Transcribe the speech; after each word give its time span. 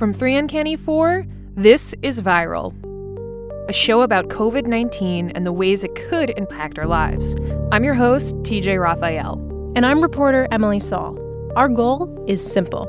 From 0.00 0.14
3 0.14 0.34
Uncanny 0.34 0.76
4, 0.76 1.26
this 1.56 1.94
is 2.00 2.22
Viral, 2.22 2.72
a 3.68 3.72
show 3.74 4.00
about 4.00 4.28
COVID 4.28 4.66
19 4.66 5.28
and 5.32 5.44
the 5.44 5.52
ways 5.52 5.84
it 5.84 5.94
could 5.94 6.30
impact 6.38 6.78
our 6.78 6.86
lives. 6.86 7.36
I'm 7.70 7.84
your 7.84 7.92
host, 7.92 8.34
TJ 8.36 8.80
Raphael. 8.80 9.34
And 9.76 9.84
I'm 9.84 10.00
reporter 10.00 10.48
Emily 10.50 10.80
Saul. 10.80 11.18
Our 11.54 11.68
goal 11.68 12.24
is 12.26 12.40
simple. 12.42 12.88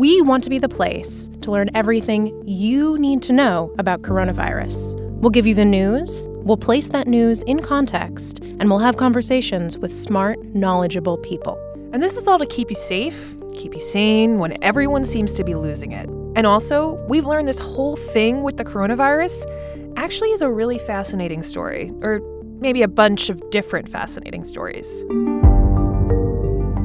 We 0.00 0.20
want 0.22 0.42
to 0.42 0.50
be 0.50 0.58
the 0.58 0.68
place 0.68 1.30
to 1.42 1.52
learn 1.52 1.70
everything 1.76 2.36
you 2.44 2.98
need 2.98 3.22
to 3.22 3.32
know 3.32 3.72
about 3.78 4.02
coronavirus. 4.02 5.00
We'll 5.20 5.30
give 5.30 5.46
you 5.46 5.54
the 5.54 5.64
news, 5.64 6.26
we'll 6.38 6.56
place 6.56 6.88
that 6.88 7.06
news 7.06 7.40
in 7.42 7.62
context, 7.62 8.40
and 8.40 8.68
we'll 8.68 8.80
have 8.80 8.96
conversations 8.96 9.78
with 9.78 9.94
smart, 9.94 10.42
knowledgeable 10.56 11.18
people. 11.18 11.56
And 11.92 12.02
this 12.02 12.16
is 12.16 12.26
all 12.26 12.40
to 12.40 12.46
keep 12.46 12.68
you 12.68 12.74
safe, 12.76 13.36
keep 13.52 13.76
you 13.76 13.80
sane 13.80 14.40
when 14.40 14.60
everyone 14.64 15.04
seems 15.04 15.34
to 15.34 15.44
be 15.44 15.54
losing 15.54 15.92
it. 15.92 16.10
And 16.38 16.46
also, 16.46 16.92
we've 17.08 17.26
learned 17.26 17.48
this 17.48 17.58
whole 17.58 17.96
thing 17.96 18.44
with 18.44 18.58
the 18.58 18.64
coronavirus 18.64 19.44
actually 19.96 20.30
is 20.30 20.40
a 20.40 20.48
really 20.48 20.78
fascinating 20.78 21.42
story, 21.42 21.90
or 22.00 22.20
maybe 22.60 22.80
a 22.82 22.86
bunch 22.86 23.28
of 23.28 23.42
different 23.50 23.88
fascinating 23.88 24.44
stories. 24.44 25.02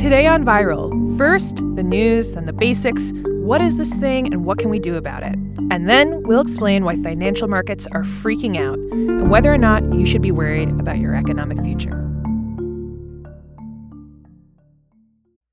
Today 0.01 0.25
on 0.25 0.43
Viral, 0.43 0.89
first, 1.19 1.57
the 1.75 1.83
news 1.83 2.33
and 2.33 2.47
the 2.47 2.51
basics. 2.51 3.13
What 3.43 3.61
is 3.61 3.77
this 3.77 3.93
thing 3.93 4.33
and 4.33 4.43
what 4.43 4.57
can 4.57 4.71
we 4.71 4.79
do 4.79 4.95
about 4.95 5.21
it? 5.21 5.35
And 5.69 5.87
then 5.87 6.23
we'll 6.23 6.41
explain 6.41 6.83
why 6.83 6.95
financial 6.95 7.47
markets 7.47 7.85
are 7.91 8.01
freaking 8.01 8.59
out 8.59 8.79
and 8.79 9.29
whether 9.29 9.53
or 9.53 9.59
not 9.59 9.83
you 9.93 10.07
should 10.07 10.23
be 10.23 10.31
worried 10.31 10.71
about 10.79 10.97
your 10.97 11.13
economic 11.13 11.59
future. 11.59 11.99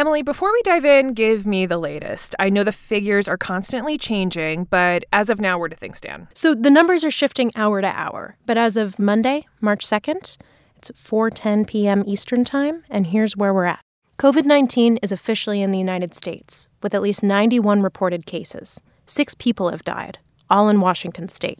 Emily, 0.00 0.22
before 0.22 0.50
we 0.50 0.62
dive 0.62 0.86
in, 0.86 1.12
give 1.12 1.46
me 1.46 1.66
the 1.66 1.76
latest. 1.76 2.34
I 2.38 2.48
know 2.48 2.64
the 2.64 2.72
figures 2.72 3.28
are 3.28 3.36
constantly 3.36 3.98
changing, 3.98 4.64
but 4.64 5.04
as 5.12 5.28
of 5.28 5.42
now, 5.42 5.58
where 5.58 5.68
do 5.68 5.76
things 5.76 5.98
stand? 5.98 6.28
So 6.32 6.54
the 6.54 6.70
numbers 6.70 7.04
are 7.04 7.10
shifting 7.10 7.52
hour 7.54 7.82
to 7.82 7.86
hour, 7.86 8.38
but 8.46 8.56
as 8.56 8.78
of 8.78 8.98
Monday, 8.98 9.44
March 9.60 9.84
2nd, 9.84 10.38
it's 10.74 10.90
4:10 10.92 11.66
p.m. 11.66 12.02
Eastern 12.06 12.46
Time, 12.46 12.82
and 12.88 13.08
here's 13.08 13.36
where 13.36 13.52
we're 13.52 13.66
at. 13.66 13.84
COVID-19 14.18 15.00
is 15.02 15.12
officially 15.12 15.60
in 15.60 15.70
the 15.70 15.78
United 15.78 16.14
States 16.14 16.70
with 16.82 16.94
at 16.94 17.02
least 17.02 17.22
91 17.22 17.82
reported 17.82 18.24
cases. 18.24 18.80
6 19.04 19.34
people 19.34 19.68
have 19.68 19.84
died, 19.84 20.16
all 20.48 20.70
in 20.70 20.80
Washington 20.80 21.28
state. 21.28 21.58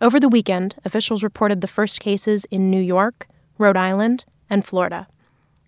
Over 0.00 0.18
the 0.18 0.28
weekend, 0.28 0.74
officials 0.84 1.22
reported 1.22 1.60
the 1.60 1.68
first 1.68 2.00
cases 2.00 2.44
in 2.50 2.72
New 2.72 2.82
York, 2.82 3.28
Rhode 3.56 3.76
Island, 3.76 4.24
and 4.50 4.64
Florida. 4.64 5.06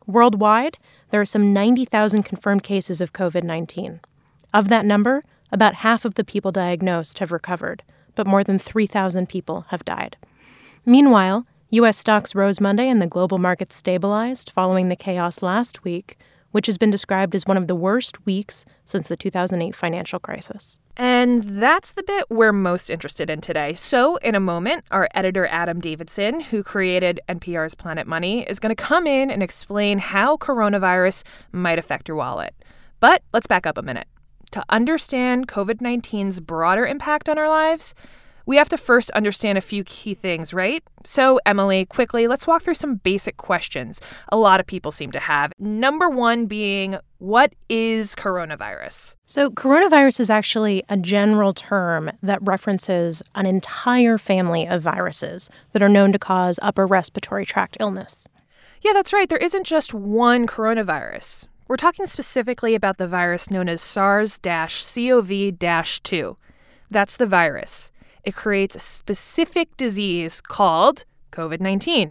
Worldwide, 0.06 0.76
there 1.10 1.20
are 1.20 1.26
some 1.26 1.52
90,000 1.52 2.22
confirmed 2.22 2.62
cases 2.62 3.00
of 3.00 3.12
COVID 3.12 3.42
19. 3.42 4.00
Of 4.52 4.68
that 4.68 4.84
number, 4.84 5.24
about 5.52 5.76
half 5.76 6.04
of 6.04 6.14
the 6.14 6.24
people 6.24 6.52
diagnosed 6.52 7.18
have 7.18 7.32
recovered, 7.32 7.82
but 8.14 8.26
more 8.26 8.44
than 8.44 8.58
3,000 8.58 9.28
people 9.28 9.66
have 9.68 9.84
died. 9.84 10.16
Meanwhile, 10.84 11.46
U.S. 11.70 11.98
stocks 11.98 12.34
rose 12.34 12.60
Monday 12.60 12.88
and 12.88 13.00
the 13.00 13.06
global 13.06 13.38
markets 13.38 13.76
stabilized 13.76 14.50
following 14.50 14.88
the 14.88 14.96
chaos 14.96 15.42
last 15.42 15.84
week, 15.84 16.18
which 16.50 16.66
has 16.66 16.78
been 16.78 16.90
described 16.90 17.34
as 17.34 17.46
one 17.46 17.56
of 17.56 17.68
the 17.68 17.76
worst 17.76 18.26
weeks 18.26 18.64
since 18.84 19.06
the 19.06 19.16
2008 19.16 19.74
financial 19.74 20.18
crisis. 20.18 20.80
And 21.00 21.42
that's 21.42 21.92
the 21.92 22.02
bit 22.02 22.26
we're 22.28 22.52
most 22.52 22.90
interested 22.90 23.30
in 23.30 23.40
today. 23.40 23.72
So, 23.72 24.16
in 24.16 24.34
a 24.34 24.40
moment, 24.40 24.84
our 24.90 25.08
editor 25.14 25.46
Adam 25.46 25.80
Davidson, 25.80 26.40
who 26.40 26.62
created 26.62 27.22
NPR's 27.26 27.74
Planet 27.74 28.06
Money, 28.06 28.42
is 28.42 28.58
going 28.58 28.68
to 28.68 28.82
come 28.82 29.06
in 29.06 29.30
and 29.30 29.42
explain 29.42 29.98
how 29.98 30.36
coronavirus 30.36 31.22
might 31.52 31.78
affect 31.78 32.06
your 32.06 32.18
wallet. 32.18 32.54
But 33.00 33.22
let's 33.32 33.46
back 33.46 33.66
up 33.66 33.78
a 33.78 33.82
minute. 33.82 34.08
To 34.50 34.62
understand 34.68 35.48
COVID 35.48 35.76
19's 35.76 36.38
broader 36.40 36.86
impact 36.86 37.30
on 37.30 37.38
our 37.38 37.48
lives, 37.48 37.94
we 38.50 38.56
have 38.56 38.68
to 38.68 38.76
first 38.76 39.12
understand 39.12 39.56
a 39.56 39.60
few 39.60 39.84
key 39.84 40.12
things, 40.12 40.52
right? 40.52 40.82
So, 41.04 41.38
Emily, 41.46 41.84
quickly, 41.84 42.26
let's 42.26 42.48
walk 42.48 42.62
through 42.62 42.74
some 42.74 42.96
basic 42.96 43.36
questions 43.36 44.00
a 44.30 44.36
lot 44.36 44.58
of 44.58 44.66
people 44.66 44.90
seem 44.90 45.12
to 45.12 45.20
have. 45.20 45.52
Number 45.60 46.10
one 46.10 46.46
being, 46.46 46.98
what 47.18 47.54
is 47.68 48.16
coronavirus? 48.16 49.14
So, 49.24 49.50
coronavirus 49.50 50.18
is 50.18 50.30
actually 50.30 50.82
a 50.88 50.96
general 50.96 51.52
term 51.52 52.10
that 52.24 52.40
references 52.42 53.22
an 53.36 53.46
entire 53.46 54.18
family 54.18 54.66
of 54.66 54.82
viruses 54.82 55.48
that 55.70 55.80
are 55.80 55.88
known 55.88 56.10
to 56.10 56.18
cause 56.18 56.58
upper 56.60 56.86
respiratory 56.86 57.46
tract 57.46 57.76
illness. 57.78 58.26
Yeah, 58.82 58.94
that's 58.94 59.12
right. 59.12 59.28
There 59.28 59.38
isn't 59.38 59.64
just 59.64 59.94
one 59.94 60.48
coronavirus. 60.48 61.46
We're 61.68 61.76
talking 61.76 62.06
specifically 62.06 62.74
about 62.74 62.98
the 62.98 63.06
virus 63.06 63.48
known 63.48 63.68
as 63.68 63.80
SARS 63.80 64.40
CoV 64.42 65.56
2. 65.56 66.36
That's 66.90 67.16
the 67.16 67.26
virus 67.26 67.92
it 68.24 68.34
creates 68.34 68.76
a 68.76 68.80
specific 68.80 69.76
disease 69.76 70.40
called 70.40 71.04
COVID 71.32 71.60
19. 71.60 72.10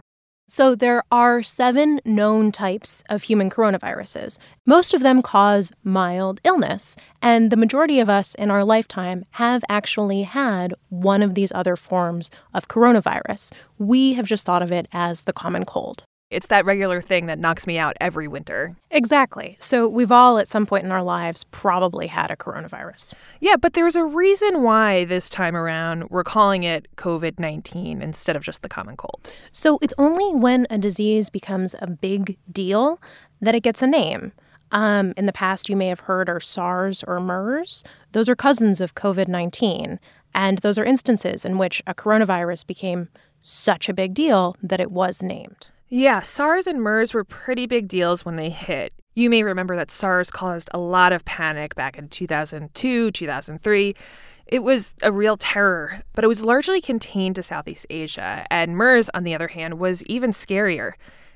So, 0.52 0.74
there 0.74 1.04
are 1.12 1.44
seven 1.44 2.00
known 2.04 2.50
types 2.50 3.04
of 3.08 3.22
human 3.22 3.50
coronaviruses. 3.50 4.36
Most 4.66 4.92
of 4.92 5.00
them 5.00 5.22
cause 5.22 5.70
mild 5.84 6.40
illness, 6.42 6.96
and 7.22 7.52
the 7.52 7.56
majority 7.56 8.00
of 8.00 8.08
us 8.08 8.34
in 8.34 8.50
our 8.50 8.64
lifetime 8.64 9.24
have 9.32 9.62
actually 9.68 10.24
had 10.24 10.74
one 10.88 11.22
of 11.22 11.36
these 11.36 11.52
other 11.54 11.76
forms 11.76 12.30
of 12.52 12.66
coronavirus. 12.66 13.52
We 13.78 14.14
have 14.14 14.26
just 14.26 14.44
thought 14.44 14.62
of 14.62 14.72
it 14.72 14.88
as 14.92 15.22
the 15.22 15.32
common 15.32 15.64
cold. 15.64 16.02
It's 16.30 16.46
that 16.46 16.64
regular 16.64 17.02
thing 17.02 17.26
that 17.26 17.40
knocks 17.40 17.66
me 17.66 17.76
out 17.76 17.96
every 18.00 18.28
winter. 18.28 18.76
Exactly. 18.92 19.56
So 19.58 19.88
we've 19.88 20.12
all 20.12 20.38
at 20.38 20.46
some 20.46 20.64
point 20.64 20.84
in 20.84 20.92
our 20.92 21.02
lives 21.02 21.42
probably 21.50 22.06
had 22.06 22.30
a 22.30 22.36
coronavirus. 22.36 23.14
Yeah, 23.40 23.56
but 23.56 23.72
there's 23.72 23.96
a 23.96 24.04
reason 24.04 24.62
why 24.62 25.04
this 25.04 25.28
time 25.28 25.56
around 25.56 26.08
we're 26.08 26.22
calling 26.22 26.62
it 26.62 26.86
COVID 26.96 27.40
19 27.40 28.00
instead 28.00 28.36
of 28.36 28.44
just 28.44 28.62
the 28.62 28.68
common 28.68 28.96
cold. 28.96 29.34
So 29.50 29.78
it's 29.82 29.94
only 29.98 30.32
when 30.32 30.68
a 30.70 30.78
disease 30.78 31.30
becomes 31.30 31.74
a 31.80 31.88
big 31.88 32.38
deal 32.50 33.00
that 33.40 33.56
it 33.56 33.64
gets 33.64 33.82
a 33.82 33.88
name. 33.88 34.32
Um, 34.72 35.14
in 35.16 35.26
the 35.26 35.32
past, 35.32 35.68
you 35.68 35.74
may 35.74 35.88
have 35.88 36.00
heard 36.00 36.28
are 36.28 36.38
SARS 36.38 37.02
or 37.08 37.18
MERS. 37.18 37.82
Those 38.12 38.28
are 38.28 38.36
cousins 38.36 38.80
of 38.80 38.94
COVID 38.94 39.26
19. 39.26 39.98
And 40.32 40.58
those 40.58 40.78
are 40.78 40.84
instances 40.84 41.44
in 41.44 41.58
which 41.58 41.82
a 41.88 41.94
coronavirus 41.94 42.68
became 42.68 43.08
such 43.40 43.88
a 43.88 43.94
big 43.94 44.14
deal 44.14 44.54
that 44.62 44.80
it 44.80 44.92
was 44.92 45.24
named. 45.24 45.68
Yeah, 45.92 46.20
SARS 46.20 46.68
and 46.68 46.80
MERS 46.80 47.12
were 47.12 47.24
pretty 47.24 47.66
big 47.66 47.88
deals 47.88 48.24
when 48.24 48.36
they 48.36 48.48
hit. 48.48 48.94
You 49.16 49.28
may 49.28 49.42
remember 49.42 49.74
that 49.74 49.90
SARS 49.90 50.30
caused 50.30 50.70
a 50.72 50.78
lot 50.78 51.12
of 51.12 51.24
panic 51.24 51.74
back 51.74 51.98
in 51.98 52.08
2002, 52.08 53.10
2003. 53.10 53.96
It 54.46 54.62
was 54.62 54.94
a 55.02 55.10
real 55.10 55.36
terror, 55.36 56.00
but 56.14 56.22
it 56.22 56.28
was 56.28 56.44
largely 56.44 56.80
contained 56.80 57.34
to 57.36 57.42
Southeast 57.42 57.86
Asia. 57.90 58.46
And 58.52 58.76
MERS, 58.76 59.10
on 59.14 59.24
the 59.24 59.34
other 59.34 59.48
hand, 59.48 59.80
was 59.80 60.04
even 60.04 60.30
scarier. 60.30 60.92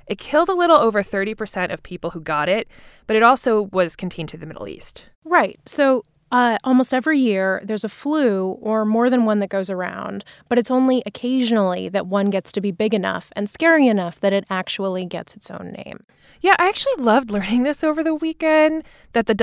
It 0.07 0.19
killed 0.19 0.49
a 0.49 0.55
little 0.55 0.77
over 0.77 1.03
30% 1.03 1.73
of 1.73 1.83
people 1.83 2.11
who 2.11 2.21
got 2.21 2.49
it, 2.49 2.69
but 3.09 3.17
it 3.17 3.25
also 3.25 3.63
was 3.73 3.97
contained 3.97 4.29
to 4.29 4.37
the 4.37 4.47
Middle 4.47 4.69
East. 4.69 5.09
Right. 5.25 5.59
So 5.67 6.05
uh, 6.35 6.59
almost 6.65 6.93
every 6.93 7.21
year, 7.21 7.63
there's 7.63 7.85
a 7.85 7.89
flu 7.89 8.59
or 8.61 8.85
more 8.85 9.09
than 9.09 9.25
one 9.25 9.39
that 9.39 9.51
goes 9.51 9.71
around, 9.71 10.25
but 10.49 10.59
it's 10.59 10.69
only 10.69 11.01
occasionally 11.07 11.89
that 11.89 12.09
one 12.09 12.29
gets 12.29 12.51
to 12.51 12.61
be 12.61 12.73
big 12.73 12.93
enough 12.93 13.31
and 13.37 13.49
scary 13.49 13.87
enough 13.87 14.19
that 14.19 14.33
it 14.33 14.45
actually 14.51 15.07
gets 15.07 15.37
its 15.37 15.49
own 15.49 15.71
name. 15.87 16.03
Yeah, 16.41 16.57
I 16.59 16.69
actually 16.69 16.97
loved 16.99 17.31
learning 17.31 17.63
this 17.63 17.85
over 17.85 18.03
the 18.03 18.17
weekend 18.17 18.83
that 19.13 19.27
the 19.27 19.37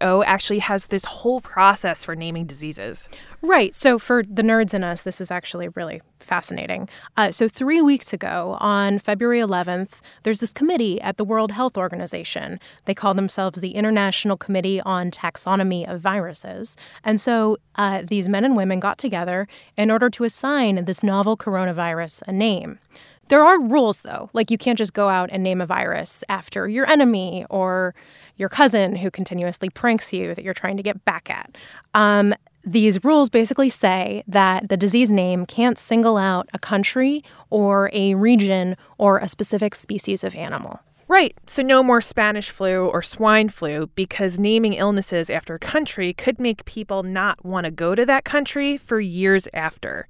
WHO 0.00 0.22
actually 0.22 0.60
has 0.60 0.86
this 0.86 1.04
whole 1.04 1.40
process 1.40 2.04
for 2.04 2.14
naming 2.14 2.46
diseases. 2.46 3.08
Right. 3.40 3.72
So, 3.72 4.00
for 4.00 4.24
the 4.24 4.42
nerds 4.42 4.74
in 4.74 4.82
us, 4.82 5.02
this 5.02 5.20
is 5.20 5.30
actually 5.30 5.68
really 5.68 6.02
fascinating. 6.18 6.88
Uh, 7.16 7.30
so, 7.30 7.46
three 7.46 7.80
weeks 7.80 8.12
ago, 8.12 8.56
on 8.58 8.98
February 8.98 9.38
11th, 9.38 10.00
there's 10.24 10.40
this 10.40 10.52
committee 10.52 11.00
at 11.00 11.18
the 11.18 11.24
World 11.24 11.52
Health 11.52 11.78
Organization. 11.78 12.58
They 12.86 12.94
call 12.94 13.14
themselves 13.14 13.60
the 13.60 13.76
International 13.76 14.36
Committee 14.36 14.80
on 14.80 15.12
Taxonomy 15.12 15.88
of 15.88 16.00
Viruses. 16.00 16.76
And 17.04 17.20
so, 17.20 17.58
uh, 17.76 18.02
these 18.04 18.28
men 18.28 18.44
and 18.44 18.56
women 18.56 18.80
got 18.80 18.98
together 18.98 19.46
in 19.76 19.88
order 19.88 20.10
to 20.10 20.24
assign 20.24 20.84
this 20.84 21.04
novel 21.04 21.36
coronavirus 21.36 22.22
a 22.26 22.32
name. 22.32 22.80
There 23.28 23.44
are 23.44 23.60
rules, 23.60 24.00
though. 24.00 24.30
Like, 24.32 24.50
you 24.50 24.58
can't 24.58 24.78
just 24.78 24.94
go 24.94 25.08
out 25.08 25.28
and 25.30 25.44
name 25.44 25.60
a 25.60 25.66
virus 25.66 26.24
after 26.28 26.66
your 26.66 26.88
enemy 26.88 27.46
or 27.50 27.94
your 28.36 28.48
cousin 28.48 28.96
who 28.96 29.10
continuously 29.10 29.68
pranks 29.68 30.12
you 30.12 30.34
that 30.34 30.44
you're 30.44 30.54
trying 30.54 30.76
to 30.76 30.82
get 30.82 31.04
back 31.04 31.28
at. 31.28 31.56
Um, 31.94 32.34
these 32.64 33.02
rules 33.04 33.30
basically 33.30 33.68
say 33.68 34.22
that 34.26 34.68
the 34.68 34.76
disease 34.76 35.10
name 35.10 35.46
can't 35.46 35.78
single 35.78 36.16
out 36.16 36.48
a 36.52 36.58
country 36.58 37.24
or 37.50 37.90
a 37.92 38.14
region 38.14 38.76
or 38.98 39.18
a 39.18 39.28
specific 39.28 39.74
species 39.74 40.24
of 40.24 40.34
animal. 40.34 40.80
Right, 41.08 41.34
so 41.46 41.62
no 41.62 41.82
more 41.82 42.02
Spanish 42.02 42.50
flu 42.50 42.86
or 42.86 43.00
swine 43.00 43.48
flu 43.48 43.86
because 43.94 44.38
naming 44.38 44.74
illnesses 44.74 45.30
after 45.30 45.54
a 45.54 45.58
country 45.58 46.12
could 46.12 46.38
make 46.38 46.66
people 46.66 47.02
not 47.02 47.42
want 47.42 47.64
to 47.64 47.70
go 47.70 47.94
to 47.94 48.04
that 48.04 48.24
country 48.24 48.76
for 48.76 49.00
years 49.00 49.48
after. 49.54 50.06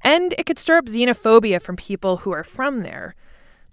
And 0.00 0.34
it 0.38 0.46
could 0.46 0.58
stir 0.58 0.78
up 0.78 0.86
xenophobia 0.86 1.60
from 1.60 1.76
people 1.76 2.18
who 2.18 2.30
are 2.30 2.44
from 2.44 2.80
there. 2.80 3.14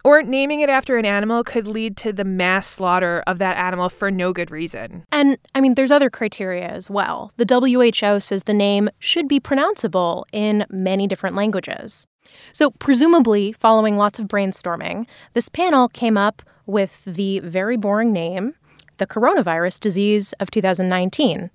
Or 0.05 0.21
naming 0.21 0.59
it 0.59 0.69
after 0.69 0.97
an 0.97 1.05
animal 1.05 1.43
could 1.43 1.67
lead 1.67 1.97
to 1.97 2.13
the 2.13 2.23
mass 2.23 2.67
slaughter 2.67 3.23
of 3.25 3.39
that 3.39 3.57
animal 3.57 3.89
for 3.89 4.11
no 4.11 4.33
good 4.33 4.51
reason. 4.51 5.03
And 5.11 5.39
I 5.55 5.61
mean, 5.61 5.73
there's 5.73 5.89
other 5.89 6.11
criteria 6.11 6.67
as 6.67 6.91
well. 6.91 7.31
The 7.37 7.91
WHO 7.91 8.19
says 8.19 8.43
the 8.43 8.53
name 8.53 8.87
should 8.99 9.27
be 9.27 9.39
pronounceable 9.39 10.23
in 10.31 10.63
many 10.69 11.07
different 11.07 11.35
languages. 11.35 12.05
So, 12.51 12.69
presumably, 12.69 13.51
following 13.53 13.97
lots 13.97 14.19
of 14.19 14.27
brainstorming, 14.27 15.07
this 15.33 15.49
panel 15.49 15.89
came 15.89 16.17
up 16.17 16.43
with 16.67 17.03
the 17.05 17.39
very 17.39 17.75
boring 17.75 18.13
name, 18.13 18.53
the 18.97 19.07
coronavirus 19.07 19.79
disease 19.79 20.33
of 20.33 20.51
2019, 20.51 21.49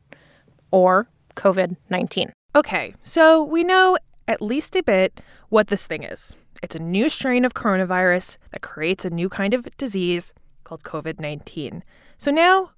or 0.72 1.08
COVID 1.36 1.76
19. 1.88 2.32
Okay, 2.56 2.94
so 3.00 3.44
we 3.44 3.62
know 3.62 3.96
at 4.26 4.42
least 4.42 4.74
a 4.74 4.82
bit 4.82 5.20
what 5.50 5.68
this 5.68 5.86
thing 5.86 6.02
is. 6.02 6.34
It's 6.62 6.74
a 6.74 6.80
new 6.80 7.08
strain 7.08 7.44
of 7.46 7.54
coronavirus 7.54 8.36
that 8.50 8.60
creates 8.60 9.04
a 9.04 9.10
new 9.10 9.30
kind 9.30 9.54
of 9.54 9.66
disease 9.78 10.34
called 10.64 10.82
COVID 10.82 11.18
19. 11.18 11.82
So 12.18 12.30
now, 12.30 12.72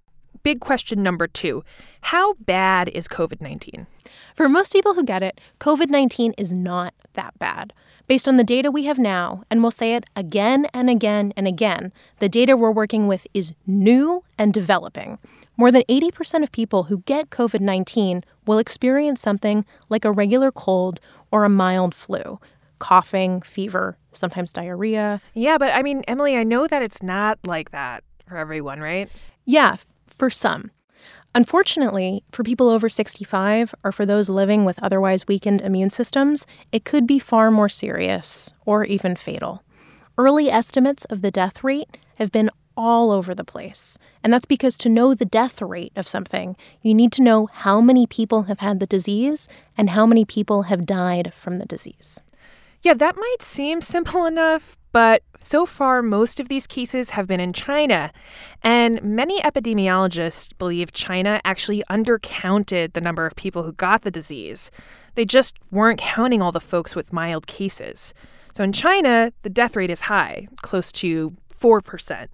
big 0.45 0.61
question 0.61 1.03
number 1.03 1.27
two 1.27 1.65
How 2.03 2.35
bad 2.35 2.89
is 2.91 3.09
COVID 3.09 3.41
19? 3.41 3.89
For 4.37 4.49
most 4.49 4.73
people 4.73 4.95
who 4.95 5.05
get 5.05 5.25
it, 5.25 5.41
COVID 5.59 5.89
19 5.89 6.35
is 6.39 6.53
not 6.53 6.95
that 7.15 7.37
bad. 7.41 7.73
Based 8.07 8.29
on 8.29 8.37
the 8.37 8.45
data 8.45 8.71
we 8.71 8.85
have 8.85 8.99
now, 8.99 9.43
and 9.51 9.63
we'll 9.63 9.73
say 9.73 9.95
it 9.95 10.05
again 10.15 10.67
and 10.73 10.89
again 10.89 11.33
and 11.37 11.49
again, 11.49 11.93
the 12.21 12.29
data 12.29 12.57
we're 12.57 12.71
working 12.71 13.09
with 13.09 13.27
is 13.35 13.53
new 13.67 14.23
and 14.39 14.55
developing. 14.55 15.19
More 15.57 15.73
than 15.73 15.83
80% 15.89 16.43
of 16.43 16.53
people 16.53 16.85
who 16.85 16.99
get 16.99 17.31
COVID 17.31 17.61
19 17.61 18.23
will 18.47 18.59
experience 18.59 19.21
something 19.21 19.65
like 19.89 20.05
a 20.05 20.13
regular 20.13 20.53
cold 20.53 21.01
or 21.33 21.45
a 21.45 21.49
mild 21.49 21.97
flu 21.97 22.39
coughing, 22.83 23.41
fever, 23.43 23.97
sometimes 24.11 24.53
diarrhea. 24.53 25.23
Yeah, 25.35 25.57
but 25.57 25.73
I 25.73 25.83
mean, 25.83 26.03
Emily, 26.09 26.37
I 26.37 26.43
know 26.43 26.67
that 26.67 26.83
it's 26.83 27.01
not 27.01 27.39
like 27.47 27.71
that 27.71 28.03
for 28.27 28.37
everyone, 28.37 28.81
right? 28.81 29.09
Yeah, 29.45 29.77
for 30.09 30.31
some. 30.31 30.73
Unfortunately, 31.33 32.25
for 32.33 32.43
people 32.43 32.69
over 32.69 32.89
65 32.89 33.73
or 33.85 33.93
for 33.93 34.05
those 34.05 34.29
living 34.29 34.65
with 34.65 34.83
otherwise 34.83 35.29
weakened 35.29 35.61
immune 35.61 35.91
systems, 35.91 36.45
it 36.73 36.85
could 36.85 37.07
be 37.07 37.21
far 37.21 37.53
more 37.53 37.69
serious 37.69 38.53
or 38.67 38.85
even 38.85 39.15
fatal. 39.15 39.63
Early 40.19 40.51
estimates 40.51 41.05
of 41.05 41.23
the 41.23 41.31
death 41.31 41.63
rate 41.63 41.99
have 42.17 42.33
been 42.33 42.51
all 42.77 43.13
over 43.13 43.33
the 43.33 43.45
place. 43.45 43.97
And 44.25 44.33
that's 44.33 44.45
because 44.45 44.77
to 44.79 44.89
know 44.89 45.15
the 45.15 45.25
death 45.25 45.63
rate 45.63 45.93
of 45.95 46.09
something, 46.09 46.57
you 46.83 46.95
need 46.95 47.13
to 47.13 47.23
know 47.23 47.47
how 47.47 47.81
many 47.81 48.09
people 48.09 48.45
have 48.45 48.59
had 48.59 48.81
the 48.81 48.87
disease 48.87 49.47
and 49.77 49.91
how 49.91 50.05
many 50.05 50.25
people 50.25 50.63
have 50.63 50.85
died 50.85 51.33
from 51.35 51.59
the 51.59 51.67
disease. 51.67 52.21
Yeah, 52.83 52.95
that 52.95 53.17
might 53.17 53.43
seem 53.43 53.81
simple 53.81 54.27
enough, 54.27 54.77
but 54.91 55.23
so 55.39 55.67
far 55.67 56.03
most 56.03 56.41
of 56.41 56.49
these 56.49 56.67
cases 56.67 57.11
have 57.11 57.29
been 57.29 57.39
in 57.39 57.53
China. 57.53 58.11
And 58.63 59.01
many 59.05 59.41
epidemiologists 59.41 60.57
believe 60.59 60.93
China 60.93 61.41
actually 61.45 61.85
undercounted 61.89 62.95
the 62.95 63.01
number 63.01 63.25
of 63.25 63.37
people 63.37 63.63
who 63.63 63.73
got 63.73 64.03
the 64.03 64.11
disease. 64.11 64.73
They 65.15 65.25
just 65.25 65.59
weren't 65.71 66.01
counting 66.01 66.43
all 66.43 66.51
the 66.51 66.61
folks 66.61 66.97
with 66.97 67.13
mild 67.13 67.47
cases. 67.47 68.15
So 68.53 68.65
in 68.65 68.73
China, 68.73 69.33
the 69.43 69.51
death 69.51 69.77
rate 69.77 69.91
is 69.91 70.03
high, 70.03 70.49
close 70.57 70.91
to 70.93 71.37
4%. 71.61 72.27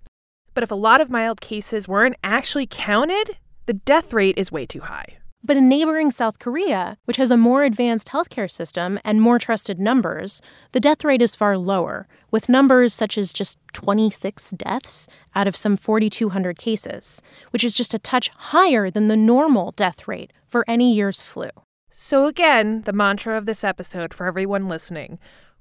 But 0.54 0.64
if 0.64 0.70
a 0.70 0.74
lot 0.74 1.02
of 1.02 1.10
mild 1.10 1.42
cases 1.42 1.86
weren't 1.86 2.16
actually 2.24 2.66
counted, 2.66 3.36
the 3.66 3.74
death 3.74 4.14
rate 4.14 4.38
is 4.38 4.50
way 4.50 4.64
too 4.64 4.80
high. 4.80 5.17
But 5.42 5.56
in 5.56 5.68
neighboring 5.68 6.10
South 6.10 6.38
Korea, 6.38 6.98
which 7.04 7.16
has 7.16 7.30
a 7.30 7.36
more 7.36 7.62
advanced 7.62 8.08
healthcare 8.08 8.50
system 8.50 8.98
and 9.04 9.22
more 9.22 9.38
trusted 9.38 9.78
numbers, 9.78 10.42
the 10.72 10.80
death 10.80 11.04
rate 11.04 11.22
is 11.22 11.36
far 11.36 11.56
lower, 11.56 12.08
with 12.30 12.48
numbers 12.48 12.92
such 12.92 13.16
as 13.16 13.32
just 13.32 13.58
26 13.72 14.50
deaths 14.50 15.08
out 15.34 15.46
of 15.46 15.56
some 15.56 15.76
4,200 15.76 16.58
cases, 16.58 17.22
which 17.50 17.64
is 17.64 17.74
just 17.74 17.94
a 17.94 17.98
touch 17.98 18.30
higher 18.36 18.90
than 18.90 19.08
the 19.08 19.16
normal 19.16 19.72
death 19.72 20.08
rate 20.08 20.32
for 20.48 20.64
any 20.66 20.92
year's 20.92 21.20
flu. 21.20 21.48
So, 21.90 22.26
again, 22.26 22.82
the 22.82 22.92
mantra 22.92 23.36
of 23.38 23.46
this 23.46 23.64
episode 23.64 24.12
for 24.12 24.26
everyone 24.26 24.68
listening 24.68 25.18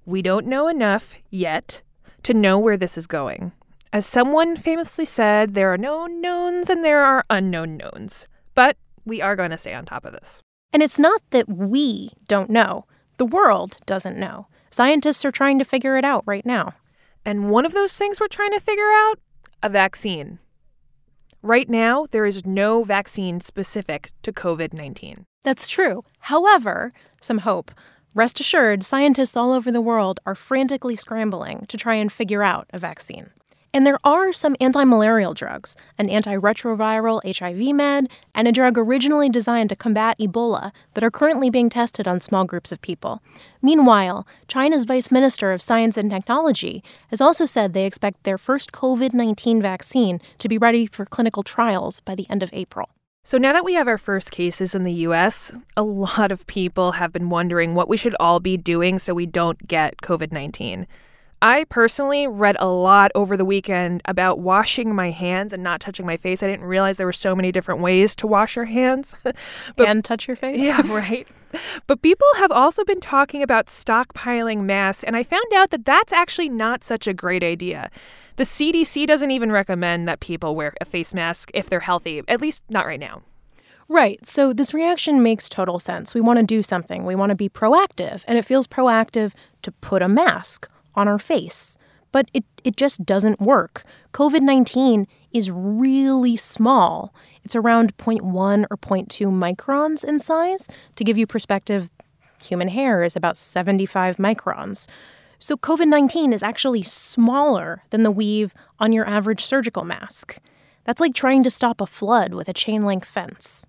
we 0.08 0.22
don't 0.22 0.48
know 0.48 0.70
enough 0.70 1.16
yet 1.30 1.82
to 2.24 2.34
know 2.34 2.58
where 2.58 2.78
this 2.78 2.98
is 2.98 3.08
going. 3.08 3.52
As 3.92 4.06
someone 4.06 4.56
famously 4.56 5.04
said, 5.04 5.54
there 5.54 5.72
are 5.74 5.78
known 5.78 6.22
knowns 6.22 6.70
and 6.70 6.84
there 6.84 7.04
are 7.04 7.26
unknown 7.30 7.76
knowns. 7.76 8.26
But 8.56 8.78
we 9.08 9.22
are 9.22 9.36
going 9.36 9.52
to 9.52 9.58
stay 9.58 9.74
on 9.74 9.86
top 9.86 10.06
of 10.06 10.14
this. 10.14 10.42
And 10.74 10.84
it's 10.84 11.00
not 11.00 11.22
that 11.32 11.48
we 11.48 12.12
don't 12.28 12.50
know, 12.50 12.86
the 13.18 13.26
world 13.26 13.78
doesn't 13.86 14.18
know. 14.18 14.48
Scientists 14.70 15.26
are 15.26 15.32
trying 15.32 15.58
to 15.60 15.66
figure 15.66 15.98
it 15.98 16.06
out 16.06 16.24
right 16.28 16.46
now. 16.46 16.74
And 17.26 17.50
one 17.50 17.66
of 17.66 17.74
those 17.74 17.98
things 17.98 18.20
we're 18.20 18.28
trying 18.28 18.52
to 18.52 18.60
figure 18.60 18.92
out 18.92 19.16
a 19.64 19.70
vaccine. 19.70 20.40
Right 21.42 21.70
now, 21.70 22.06
there 22.12 22.26
is 22.26 22.46
no 22.46 22.84
vaccine 22.84 23.40
specific 23.40 24.12
to 24.24 24.34
COVID 24.34 24.74
19. 24.74 25.26
That's 25.44 25.68
true. 25.68 26.04
However, 26.20 26.92
some 27.22 27.40
hope. 27.40 27.72
Rest 28.14 28.40
assured, 28.40 28.84
scientists 28.84 29.38
all 29.38 29.52
over 29.52 29.72
the 29.72 29.82
world 29.82 30.20
are 30.26 30.36
frantically 30.36 30.96
scrambling 30.96 31.66
to 31.68 31.78
try 31.78 31.96
and 31.96 32.12
figure 32.12 32.44
out 32.44 32.68
a 32.72 32.80
vaccine. 32.80 33.30
And 33.78 33.86
there 33.86 34.00
are 34.04 34.34
some 34.34 34.56
anti 34.60 34.84
malarial 34.86 35.36
drugs, 35.36 35.76
an 36.00 36.10
antiretroviral 36.10 37.22
HIV 37.38 37.76
med, 37.76 38.10
and 38.34 38.48
a 38.48 38.52
drug 38.52 38.76
originally 38.76 39.30
designed 39.30 39.70
to 39.70 39.76
combat 39.76 40.18
Ebola 40.18 40.72
that 40.96 41.04
are 41.04 41.12
currently 41.12 41.52
being 41.52 41.70
tested 41.70 42.08
on 42.08 42.20
small 42.20 42.44
groups 42.44 42.72
of 42.72 42.82
people. 42.82 43.22
Meanwhile, 43.62 44.26
China's 44.48 44.86
Vice 44.86 45.12
Minister 45.12 45.52
of 45.52 45.62
Science 45.62 45.96
and 45.96 46.10
Technology 46.10 46.84
has 47.10 47.22
also 47.22 47.46
said 47.46 47.74
they 47.74 47.86
expect 47.86 48.24
their 48.24 48.40
first 48.40 48.72
COVID 48.72 49.14
19 49.14 49.62
vaccine 49.62 50.22
to 50.40 50.50
be 50.50 50.58
ready 50.58 50.88
for 50.88 51.06
clinical 51.06 51.44
trials 51.44 52.00
by 52.00 52.16
the 52.16 52.26
end 52.32 52.42
of 52.42 52.50
April. 52.54 52.90
So, 53.24 53.38
now 53.38 53.54
that 53.54 53.64
we 53.64 53.76
have 53.76 53.88
our 53.88 54.00
first 54.00 54.32
cases 54.32 54.74
in 54.74 54.86
the 54.86 55.06
US, 55.06 55.52
a 55.76 55.84
lot 55.84 56.32
of 56.32 56.48
people 56.48 56.94
have 56.94 57.14
been 57.14 57.30
wondering 57.30 57.76
what 57.76 57.90
we 57.90 57.98
should 57.98 58.16
all 58.20 58.40
be 58.40 58.58
doing 58.58 58.98
so 58.98 59.14
we 59.14 59.28
don't 59.28 59.68
get 59.68 59.98
COVID 59.98 60.32
19. 60.32 60.88
I 61.42 61.66
personally 61.66 62.28
read 62.28 62.58
a 62.60 62.68
lot 62.68 63.12
over 63.14 63.38
the 63.38 63.46
weekend 63.46 64.02
about 64.06 64.40
washing 64.40 64.96
my 64.96 65.12
hands 65.12 65.54
and 65.54 65.62
not 65.62 65.80
touching 65.80 66.06
my 66.06 66.18
face. 66.18 66.42
I 66.42 66.48
didn't 66.48 66.66
realize 66.66 66.98
there 66.98 67.06
were 67.06 67.14
so 67.14 67.36
many 67.36 67.52
different 67.52 67.80
ways 67.80 68.16
to 68.18 68.28
wash 68.28 68.56
your 68.56 68.66
hands. 68.66 69.16
but, 69.24 69.88
and 69.88 70.04
touch 70.04 70.28
your 70.28 70.36
face? 70.36 70.60
Yeah, 70.60 70.82
right. 70.86 71.28
But 71.86 72.02
people 72.02 72.28
have 72.38 72.52
also 72.52 72.84
been 72.84 73.00
talking 73.00 73.44
about 73.44 73.68
stockpiling 73.68 74.64
masks, 74.64 75.04
and 75.04 75.16
I 75.16 75.22
found 75.22 75.46
out 75.56 75.70
that 75.70 75.86
that's 75.86 76.12
actually 76.12 76.50
not 76.50 76.84
such 76.84 77.08
a 77.08 77.14
great 77.14 77.44
idea. 77.44 77.92
The 78.38 78.44
CDC 78.44 79.06
doesn't 79.06 79.32
even 79.32 79.52
recommend 79.52 80.08
that 80.08 80.20
people 80.20 80.56
wear 80.56 80.74
a 80.82 80.86
face 80.86 81.14
mask 81.14 81.52
if 81.54 81.70
they're 81.70 81.80
healthy, 81.82 82.24
at 82.28 82.42
least 82.42 82.64
not 82.68 82.88
right 82.88 83.00
now. 83.00 83.22
Right. 83.88 84.26
So 84.26 84.54
this 84.54 84.74
reaction 84.74 85.24
makes 85.24 85.48
total 85.48 85.80
sense. 85.80 86.14
We 86.14 86.20
want 86.20 86.40
to 86.40 86.46
do 86.46 86.62
something. 86.62 87.06
We 87.06 87.16
want 87.16 87.30
to 87.30 87.36
be 87.36 87.48
proactive, 87.48 88.26
and 88.28 88.38
it 88.38 88.44
feels 88.44 88.68
proactive 88.68 89.34
to 89.62 89.72
put 89.72 90.02
a 90.02 90.10
mask 90.10 90.70
on 90.98 91.08
our 91.08 91.20
face. 91.20 91.78
But 92.12 92.30
it, 92.34 92.44
it 92.64 92.76
just 92.76 93.06
doesn't 93.06 93.40
work. 93.40 93.84
COVID 94.14 94.42
19 94.42 95.08
is 95.32 95.52
really 95.52 96.36
small. 96.36 97.14
It's 97.44 97.56
around 97.56 97.96
0.1 97.98 98.66
or 98.70 98.78
0.2 98.78 99.28
microns 99.32 100.04
in 100.04 100.20
size. 100.20 100.68
To 100.96 101.04
give 101.04 101.18
you 101.18 101.28
perspective, 101.28 101.90
human 102.42 102.70
hair 102.70 103.04
is 103.04 103.16
about 103.16 103.38
75 103.38 104.18
microns. 104.18 104.88
So 105.40 105.56
COVID 105.56 105.88
19 105.88 106.34
is 106.34 106.42
actually 106.42 106.84
smaller 106.84 107.84
than 107.92 108.04
the 108.04 108.12
weave 108.12 108.54
on 108.80 108.92
your 108.92 109.08
average 109.08 109.46
surgical 109.46 109.84
mask. 109.84 110.40
That's 110.86 111.02
like 111.02 111.14
trying 111.14 111.44
to 111.44 111.52
stop 111.52 111.82
a 111.82 111.86
flood 111.86 112.34
with 112.34 112.50
a 112.50 112.54
chain 112.54 112.84
link 112.84 113.06
fence. 113.06 113.66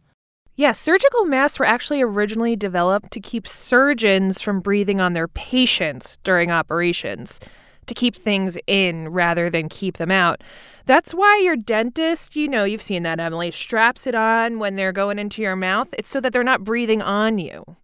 Yeah, 0.58 0.72
surgical 0.72 1.24
masks 1.24 1.60
were 1.60 1.66
actually 1.66 2.02
originally 2.02 2.56
developed 2.56 3.12
to 3.12 3.20
keep 3.20 3.46
surgeons 3.46 4.40
from 4.40 4.58
breathing 4.58 5.00
on 5.00 5.12
their 5.12 5.28
patients 5.28 6.18
during 6.24 6.50
operations, 6.50 7.38
to 7.86 7.94
keep 7.94 8.16
things 8.16 8.58
in 8.66 9.08
rather 9.10 9.50
than 9.50 9.68
keep 9.68 9.98
them 9.98 10.10
out. 10.10 10.42
That's 10.84 11.14
why 11.14 11.40
your 11.44 11.54
dentist, 11.54 12.34
you 12.34 12.48
know, 12.48 12.64
you've 12.64 12.82
seen 12.82 13.04
that, 13.04 13.20
Emily, 13.20 13.52
straps 13.52 14.04
it 14.04 14.16
on 14.16 14.58
when 14.58 14.74
they're 14.74 14.90
going 14.90 15.20
into 15.20 15.42
your 15.42 15.54
mouth. 15.54 15.94
It's 15.96 16.08
so 16.08 16.20
that 16.22 16.32
they're 16.32 16.42
not 16.42 16.64
breathing 16.64 17.02
on 17.02 17.38
you. 17.38 17.76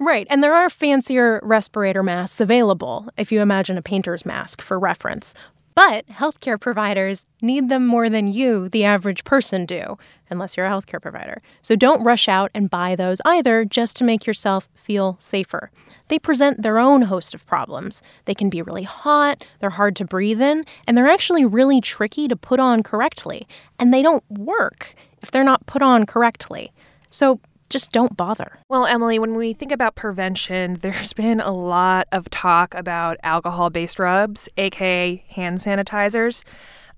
Right, 0.00 0.26
and 0.28 0.42
there 0.42 0.54
are 0.54 0.68
fancier 0.68 1.38
respirator 1.44 2.02
masks 2.02 2.40
available 2.40 3.08
if 3.16 3.30
you 3.30 3.40
imagine 3.40 3.78
a 3.78 3.82
painter's 3.82 4.26
mask 4.26 4.60
for 4.60 4.80
reference. 4.80 5.32
But 5.76 6.06
healthcare 6.06 6.58
providers 6.58 7.26
need 7.42 7.68
them 7.68 7.86
more 7.86 8.08
than 8.08 8.28
you, 8.28 8.66
the 8.70 8.84
average 8.84 9.24
person, 9.24 9.66
do, 9.66 9.98
unless 10.30 10.56
you're 10.56 10.64
a 10.64 10.70
healthcare 10.70 11.02
provider. 11.02 11.42
So 11.60 11.76
don't 11.76 12.02
rush 12.02 12.28
out 12.28 12.50
and 12.54 12.70
buy 12.70 12.96
those 12.96 13.20
either 13.26 13.62
just 13.66 13.94
to 13.98 14.04
make 14.04 14.26
yourself 14.26 14.70
feel 14.74 15.16
safer. 15.20 15.70
They 16.08 16.18
present 16.18 16.62
their 16.62 16.78
own 16.78 17.02
host 17.02 17.34
of 17.34 17.46
problems. 17.46 18.02
They 18.24 18.34
can 18.34 18.48
be 18.48 18.62
really 18.62 18.84
hot, 18.84 19.44
they're 19.60 19.68
hard 19.68 19.96
to 19.96 20.06
breathe 20.06 20.40
in, 20.40 20.64
and 20.88 20.96
they're 20.96 21.06
actually 21.06 21.44
really 21.44 21.82
tricky 21.82 22.26
to 22.26 22.36
put 22.36 22.58
on 22.58 22.82
correctly. 22.82 23.46
And 23.78 23.92
they 23.92 24.00
don't 24.02 24.24
work 24.30 24.94
if 25.20 25.30
they're 25.30 25.44
not 25.44 25.66
put 25.66 25.82
on 25.82 26.06
correctly. 26.06 26.72
So 27.10 27.38
just 27.68 27.92
don't 27.92 28.16
bother. 28.16 28.58
Well, 28.68 28.86
Emily, 28.86 29.18
when 29.18 29.34
we 29.34 29.52
think 29.52 29.72
about 29.72 29.94
prevention, 29.94 30.74
there's 30.82 31.12
been 31.12 31.40
a 31.40 31.52
lot 31.52 32.08
of 32.12 32.30
talk 32.30 32.74
about 32.74 33.16
alcohol 33.22 33.70
based 33.70 33.98
rubs, 33.98 34.48
aka 34.56 35.24
hand 35.28 35.58
sanitizers. 35.58 36.42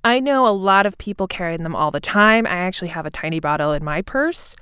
I 0.04 0.20
know 0.20 0.46
a 0.46 0.50
lot 0.50 0.86
of 0.86 0.96
people 0.98 1.26
carry 1.26 1.56
them 1.56 1.74
all 1.74 1.90
the 1.90 2.00
time. 2.00 2.46
I 2.46 2.56
actually 2.58 2.88
have 2.88 3.04
a 3.04 3.10
tiny 3.10 3.40
bottle 3.40 3.72
in 3.72 3.84
my 3.84 4.02
purse. 4.02 4.54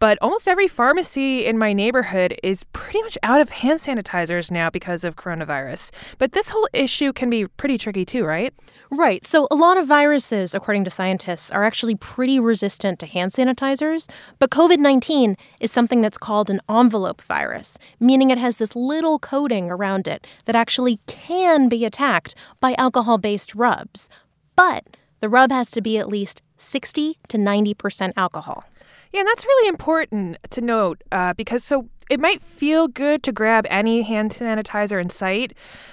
But 0.00 0.18
almost 0.22 0.46
every 0.46 0.68
pharmacy 0.68 1.44
in 1.44 1.58
my 1.58 1.72
neighborhood 1.72 2.36
is 2.42 2.64
pretty 2.72 3.02
much 3.02 3.18
out 3.22 3.40
of 3.40 3.50
hand 3.50 3.80
sanitizers 3.80 4.50
now 4.50 4.70
because 4.70 5.02
of 5.02 5.16
coronavirus. 5.16 5.90
But 6.18 6.32
this 6.32 6.50
whole 6.50 6.68
issue 6.72 7.12
can 7.12 7.28
be 7.30 7.46
pretty 7.46 7.78
tricky 7.78 8.04
too, 8.04 8.24
right? 8.24 8.54
Right. 8.90 9.26
So, 9.26 9.48
a 9.50 9.54
lot 9.54 9.76
of 9.76 9.86
viruses, 9.86 10.54
according 10.54 10.84
to 10.84 10.90
scientists, 10.90 11.50
are 11.50 11.64
actually 11.64 11.94
pretty 11.94 12.40
resistant 12.40 12.98
to 13.00 13.06
hand 13.06 13.32
sanitizers. 13.32 14.08
But 14.38 14.50
COVID 14.50 14.78
19 14.78 15.36
is 15.60 15.70
something 15.70 16.00
that's 16.00 16.16
called 16.16 16.48
an 16.48 16.60
envelope 16.70 17.20
virus, 17.20 17.78
meaning 18.00 18.30
it 18.30 18.38
has 18.38 18.56
this 18.56 18.74
little 18.74 19.18
coating 19.18 19.70
around 19.70 20.08
it 20.08 20.26
that 20.46 20.56
actually 20.56 21.00
can 21.06 21.68
be 21.68 21.84
attacked 21.84 22.34
by 22.60 22.74
alcohol 22.78 23.18
based 23.18 23.54
rubs. 23.54 24.08
But 24.56 24.84
the 25.20 25.28
rub 25.28 25.50
has 25.50 25.70
to 25.72 25.82
be 25.82 25.98
at 25.98 26.08
least 26.08 26.40
60 26.56 27.18
to 27.28 27.36
90% 27.36 28.12
alcohol. 28.16 28.64
Yeah, 29.12 29.20
and 29.20 29.28
that's 29.28 29.44
really 29.44 29.68
important 29.68 30.38
to 30.50 30.60
note 30.60 31.02
uh, 31.12 31.32
because 31.34 31.64
so 31.64 31.88
it 32.10 32.20
might 32.20 32.40
feel 32.40 32.88
good 32.88 33.22
to 33.24 33.32
grab 33.32 33.66
any 33.68 34.02
hand 34.02 34.30
sanitizer 34.32 35.00
in 35.00 35.10
sight, 35.10 35.52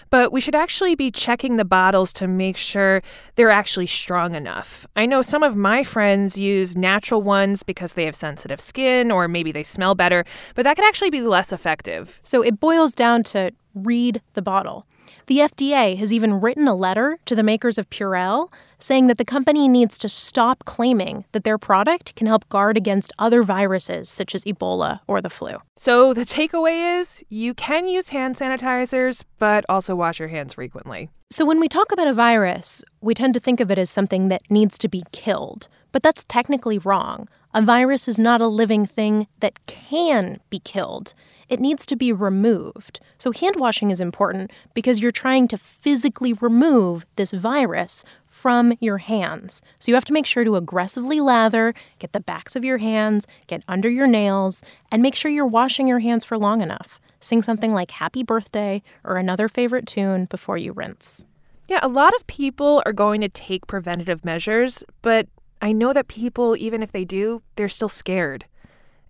but 0.10 0.32
we 0.32 0.40
should 0.40 0.56
actually 0.56 0.96
be 0.96 1.12
checking 1.12 1.58
the 1.58 1.66
bottles 1.66 2.14
to 2.14 2.28
make 2.28 2.56
sure 2.56 3.02
they're 3.36 3.52
actually 3.52 3.88
strong 3.88 4.34
enough. 4.34 4.88
I 4.96 5.06
know 5.06 5.22
some 5.22 5.44
of 5.44 5.56
my 5.56 5.84
friends 5.84 6.38
use 6.38 6.78
natural 6.78 7.22
ones 7.22 7.64
because 7.64 7.94
they 7.94 8.06
have 8.06 8.16
sensitive 8.16 8.62
skin 8.62 9.12
or 9.12 9.28
maybe 9.28 9.52
they 9.52 9.64
smell 9.64 9.94
better, 9.96 10.24
but 10.56 10.64
that 10.64 10.76
could 10.76 10.86
actually 10.86 11.10
be 11.10 11.22
less 11.22 11.52
effective. 11.52 12.20
So 12.24 12.42
it 12.42 12.60
boils 12.60 12.94
down 12.94 13.24
to 13.24 13.52
read 13.74 14.22
the 14.34 14.42
bottle. 14.42 14.88
The 15.28 15.40
FDA 15.40 15.98
has 15.98 16.14
even 16.14 16.40
written 16.40 16.68
a 16.68 16.76
letter 16.76 17.18
to 17.26 17.36
the 17.36 17.44
makers 17.44 17.78
of 17.78 17.90
Purell 17.90 18.52
saying 18.80 19.08
that 19.08 19.18
the 19.18 19.26
company 19.26 19.68
needs 19.68 19.98
to 19.98 20.10
stop 20.10 20.66
claiming 20.66 21.26
that 21.32 21.44
their 21.44 21.58
product 21.58 22.16
can 22.16 22.28
help 22.28 22.48
guard 22.50 22.78
against 22.78 23.12
other 23.18 23.42
viruses 23.42 24.10
such 24.10 24.36
as 24.36 24.44
Ebola 24.44 25.00
or 25.08 25.22
the 25.22 25.30
flu. 25.30 25.58
So 25.76 26.14
the 26.14 26.22
takeaway 26.22 27.00
is 27.00 27.24
you 27.30 27.54
can 27.54 27.88
use 27.88 28.10
hand 28.10 28.36
sanitizers, 28.36 29.24
but 29.40 29.66
also 29.70 29.96
wash 29.96 30.20
your 30.20 30.28
hands 30.28 30.54
frequently. 30.54 31.10
So 31.32 31.46
when 31.46 31.60
we 31.60 31.68
talk 31.68 31.92
about 31.92 32.08
a 32.08 32.14
virus, 32.14 32.84
we 33.02 33.14
tend 33.14 33.34
to 33.34 33.40
think 33.40 33.60
of 33.60 33.72
it 33.72 33.78
as 33.78 33.90
something 33.90 34.30
that 34.30 34.44
needs 34.50 34.78
to 34.78 34.88
be 34.88 35.04
killed, 35.12 35.68
but 35.92 36.04
that's 36.04 36.24
technically 36.28 36.78
wrong. 36.78 37.28
A 37.56 37.62
virus 37.62 38.10
is 38.10 38.20
not 38.20 38.42
a 38.42 38.48
living 38.48 38.86
thing 38.86 39.28
that 39.40 39.66
can 39.66 40.42
be 40.50 40.60
killed. 40.60 41.14
It 41.48 41.62
needs 41.62 41.86
to 41.86 41.96
be 41.96 42.12
removed. 42.12 43.00
So, 43.18 43.32
hand 43.32 43.56
washing 43.56 43.92
is 43.92 44.02
important 44.02 44.52
because 44.74 45.00
you're 45.00 45.14
trying 45.14 45.48
to 45.48 45.58
physically 45.58 46.34
remove 46.34 47.06
this 47.16 47.32
virus 47.32 48.04
from 48.28 48.74
your 48.82 48.98
hands. 48.98 49.62
So, 49.80 49.90
you 49.90 49.96
have 49.96 50.04
to 50.04 50.12
make 50.12 50.26
sure 50.26 50.44
to 50.44 50.58
aggressively 50.58 51.22
lather, 51.22 51.74
get 51.98 52.12
the 52.12 52.20
backs 52.20 52.58
of 52.58 52.66
your 52.66 52.80
hands, 52.80 53.26
get 53.48 53.64
under 53.70 53.90
your 53.90 54.08
nails, 54.08 54.62
and 54.92 55.02
make 55.02 55.16
sure 55.16 55.32
you're 55.32 55.48
washing 55.48 55.88
your 55.88 56.00
hands 56.00 56.26
for 56.26 56.38
long 56.38 56.60
enough. 56.60 57.00
Sing 57.22 57.42
something 57.42 57.74
like 57.74 57.92
Happy 57.92 58.22
Birthday 58.22 58.84
or 59.06 59.16
another 59.16 59.48
favorite 59.48 59.88
tune 59.88 60.26
before 60.26 60.58
you 60.58 60.74
rinse. 60.74 61.26
Yeah, 61.70 61.80
a 61.82 61.88
lot 61.88 62.14
of 62.16 62.28
people 62.28 62.84
are 62.86 62.92
going 62.92 63.22
to 63.22 63.30
take 63.30 63.66
preventative 63.66 64.26
measures, 64.26 64.84
but 65.02 65.30
I 65.62 65.72
know 65.72 65.94
that 65.94 66.08
people, 66.08 66.56
even 66.58 66.84
if 66.84 66.92
they 66.92 67.06
do, 67.06 67.42
they're 67.56 67.70
still 67.70 67.90
scared. 67.90 68.46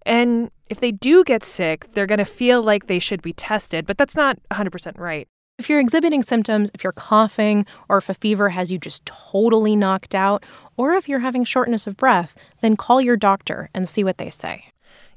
And 0.05 0.51
if 0.69 0.79
they 0.79 0.91
do 0.91 1.23
get 1.23 1.43
sick, 1.43 1.87
they're 1.93 2.05
going 2.05 2.19
to 2.19 2.25
feel 2.25 2.61
like 2.61 2.87
they 2.87 2.99
should 2.99 3.21
be 3.21 3.33
tested, 3.33 3.85
but 3.85 3.97
that's 3.97 4.15
not 4.15 4.37
100% 4.51 4.97
right. 4.97 5.27
If 5.57 5.69
you're 5.69 5.79
exhibiting 5.79 6.21
symptoms, 6.21 6.69
if 6.73 6.83
you're 6.83 6.91
coughing, 6.93 7.65
or 7.87 7.97
if 7.97 8.09
a 8.09 8.13
fever 8.13 8.49
has 8.49 8.71
you 8.71 8.77
just 8.77 9.05
totally 9.05 9.75
knocked 9.75 10.13
out, 10.13 10.43
or 10.75 10.93
if 10.93 11.07
you're 11.07 11.19
having 11.19 11.45
shortness 11.45 11.87
of 11.87 11.95
breath, 11.95 12.35
then 12.61 12.75
call 12.75 12.99
your 12.99 13.15
doctor 13.15 13.69
and 13.73 13.87
see 13.87 14.03
what 14.03 14.17
they 14.17 14.29
say. 14.29 14.65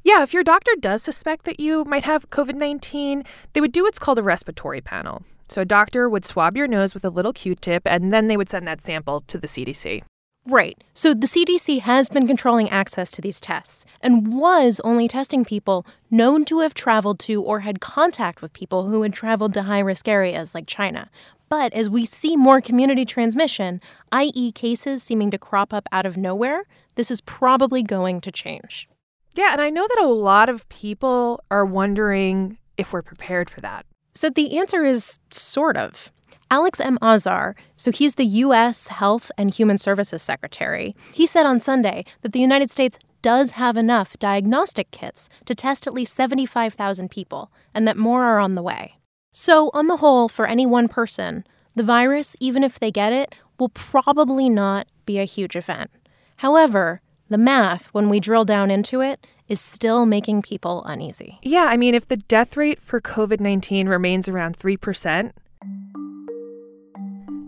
Yeah, 0.05 0.23
if 0.23 0.33
your 0.33 0.45
doctor 0.45 0.71
does 0.79 1.03
suspect 1.03 1.45
that 1.45 1.59
you 1.59 1.85
might 1.85 2.05
have 2.05 2.31
COVID 2.31 2.55
19, 2.55 3.25
they 3.53 3.61
would 3.61 3.73
do 3.73 3.83
what's 3.83 3.99
called 3.99 4.19
a 4.19 4.23
respiratory 4.23 4.81
panel. 4.81 5.25
So 5.49 5.63
a 5.63 5.67
doctor 5.67 6.09
would 6.09 6.25
swab 6.25 6.57
your 6.57 6.69
nose 6.69 6.95
with 6.95 7.05
a 7.05 7.11
little 7.11 7.33
Q 7.33 7.57
tip, 7.57 7.83
and 7.85 8.13
then 8.13 8.29
they 8.29 8.37
would 8.37 8.49
send 8.49 8.67
that 8.69 8.83
sample 8.83 9.21
to 9.21 9.39
the 9.39 9.49
CDC. 9.49 10.03
Right. 10.49 10.83
So 10.95 11.13
the 11.13 11.27
CDC 11.27 11.81
has 11.81 12.09
been 12.09 12.27
controlling 12.27 12.71
access 12.71 13.11
to 13.11 13.21
these 13.21 13.39
tests 13.39 13.85
and 14.01 14.33
was 14.33 14.81
only 14.83 15.07
testing 15.07 15.45
people 15.45 15.85
known 16.11 16.47
to 16.47 16.61
have 16.61 16.73
traveled 16.73 17.19
to 17.21 17.43
or 17.43 17.61
had 17.61 17.83
contact 17.83 18.41
with 18.41 18.55
people 18.55 18.89
who 18.89 19.03
had 19.03 19.13
traveled 19.13 19.53
to 19.55 19.65
high 19.65 19.81
risk 19.81 20.09
areas 20.09 20.55
like 20.55 20.67
China. 20.67 21.11
But 21.51 21.75
as 21.75 21.91
we 21.91 22.07
see 22.07 22.35
more 22.35 22.63
community 22.63 23.05
transmission, 23.05 23.83
i.e., 24.11 24.51
cases 24.53 25.03
seeming 25.03 25.31
to 25.33 25.39
crop 25.39 25.75
up 25.75 25.87
out 25.93 26.07
of 26.07 26.17
nowhere, 26.17 26.63
this 26.95 27.11
is 27.11 27.21
probably 27.21 27.83
going 27.83 28.23
to 28.23 28.33
change. 28.33 28.89
Yeah, 29.35 29.53
and 29.53 29.61
I 29.61 29.69
know 29.69 29.87
that 29.87 30.01
a 30.01 30.09
lot 30.09 30.49
of 30.49 30.67
people 30.71 31.45
are 31.51 31.67
wondering 31.67 32.57
if 32.79 32.91
we're 32.91 33.03
prepared 33.03 33.51
for 33.51 33.61
that. 33.61 33.85
So 34.15 34.31
the 34.31 34.59
answer 34.59 34.87
is 34.87 35.19
sort 35.31 35.77
of. 35.77 36.11
Alex 36.51 36.81
M. 36.81 36.99
Azar, 37.03 37.55
so 37.77 37.93
he's 37.93 38.15
the 38.15 38.25
U.S. 38.25 38.89
Health 38.89 39.31
and 39.37 39.53
Human 39.53 39.77
Services 39.77 40.23
Secretary, 40.23 40.97
he 41.13 41.27
said 41.27 41.45
on 41.45 41.61
Sunday 41.61 42.07
that 42.23 42.33
the 42.33 42.41
United 42.41 42.71
States 42.71 42.99
does 43.21 43.53
have 43.53 43.77
enough 43.77 44.19
diagnostic 44.19 44.91
kits 44.91 45.29
to 45.45 45.55
test 45.55 45.87
at 45.87 45.93
least 45.93 46.15
75,000 46.15 47.11
people, 47.11 47.53
and 47.75 47.87
that 47.87 47.99
more 47.99 48.25
are 48.25 48.39
on 48.39 48.55
the 48.55 48.63
way. 48.63 48.97
So, 49.33 49.71
on 49.75 49.89
the 49.89 49.99
whole, 49.99 50.29
for 50.29 50.47
any 50.47 50.65
one 50.65 50.89
person, 50.89 51.45
the 51.75 51.83
virus, 51.83 52.35
even 52.41 52.65
if 52.65 52.81
they 52.81 52.91
get 52.91 53.13
it, 53.13 53.35
will 53.59 53.69
probably 53.69 54.49
not 54.49 54.87
be 55.05 55.19
a 55.19 55.25
huge 55.25 55.55
event. 55.55 55.91
However, 56.37 57.03
the 57.29 57.39
math, 57.39 57.89
when 57.89 58.09
we 58.09 58.21
drill 58.21 58.47
down 58.47 58.71
into 58.71 59.03
it, 59.03 59.27
is 59.49 59.61
still 59.61 60.07
making 60.07 60.43
people 60.43 60.83
uneasy. 60.85 61.39
Yeah, 61.43 61.65
I 61.65 61.77
mean, 61.77 61.95
if 61.95 62.09
the 62.09 62.17
death 62.17 62.57
rate 62.57 62.81
for 62.81 63.01
COVID 63.01 63.41
19 63.41 63.89
remains 63.89 64.29
around 64.29 64.57
3%, 64.57 65.33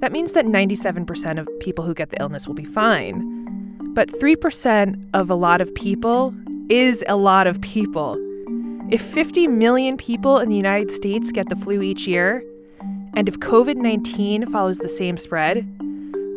that 0.01 0.13
means 0.13 0.33
that 0.33 0.47
97% 0.47 1.39
of 1.39 1.47
people 1.61 1.85
who 1.85 1.95
get 1.95 2.11
the 2.11 2.21
illness 2.21 2.47
will 2.47 2.55
be 2.55 2.65
fine. 2.65 3.37
But 3.95 4.09
3% 4.09 5.11
of 5.13 5.31
a 5.31 5.35
lot 5.35 5.61
of 5.61 5.75
people 5.75 6.35
is 6.71 7.05
a 7.07 7.17
lot 7.17 7.47
of 7.47 7.61
people. 7.61 8.17
If 8.91 9.03
50 9.03 9.47
million 9.47 9.97
people 9.99 10.39
in 10.39 10.49
the 10.49 10.57
United 10.57 10.91
States 10.91 11.33
get 11.33 11.49
the 11.49 11.57
flu 11.57 11.83
each 11.83 12.07
year, 12.07 12.43
and 13.15 13.29
if 13.29 13.39
COVID 13.41 13.77
19 13.77 14.47
follows 14.51 14.79
the 14.79 14.89
same 14.89 15.17
spread, 15.17 15.69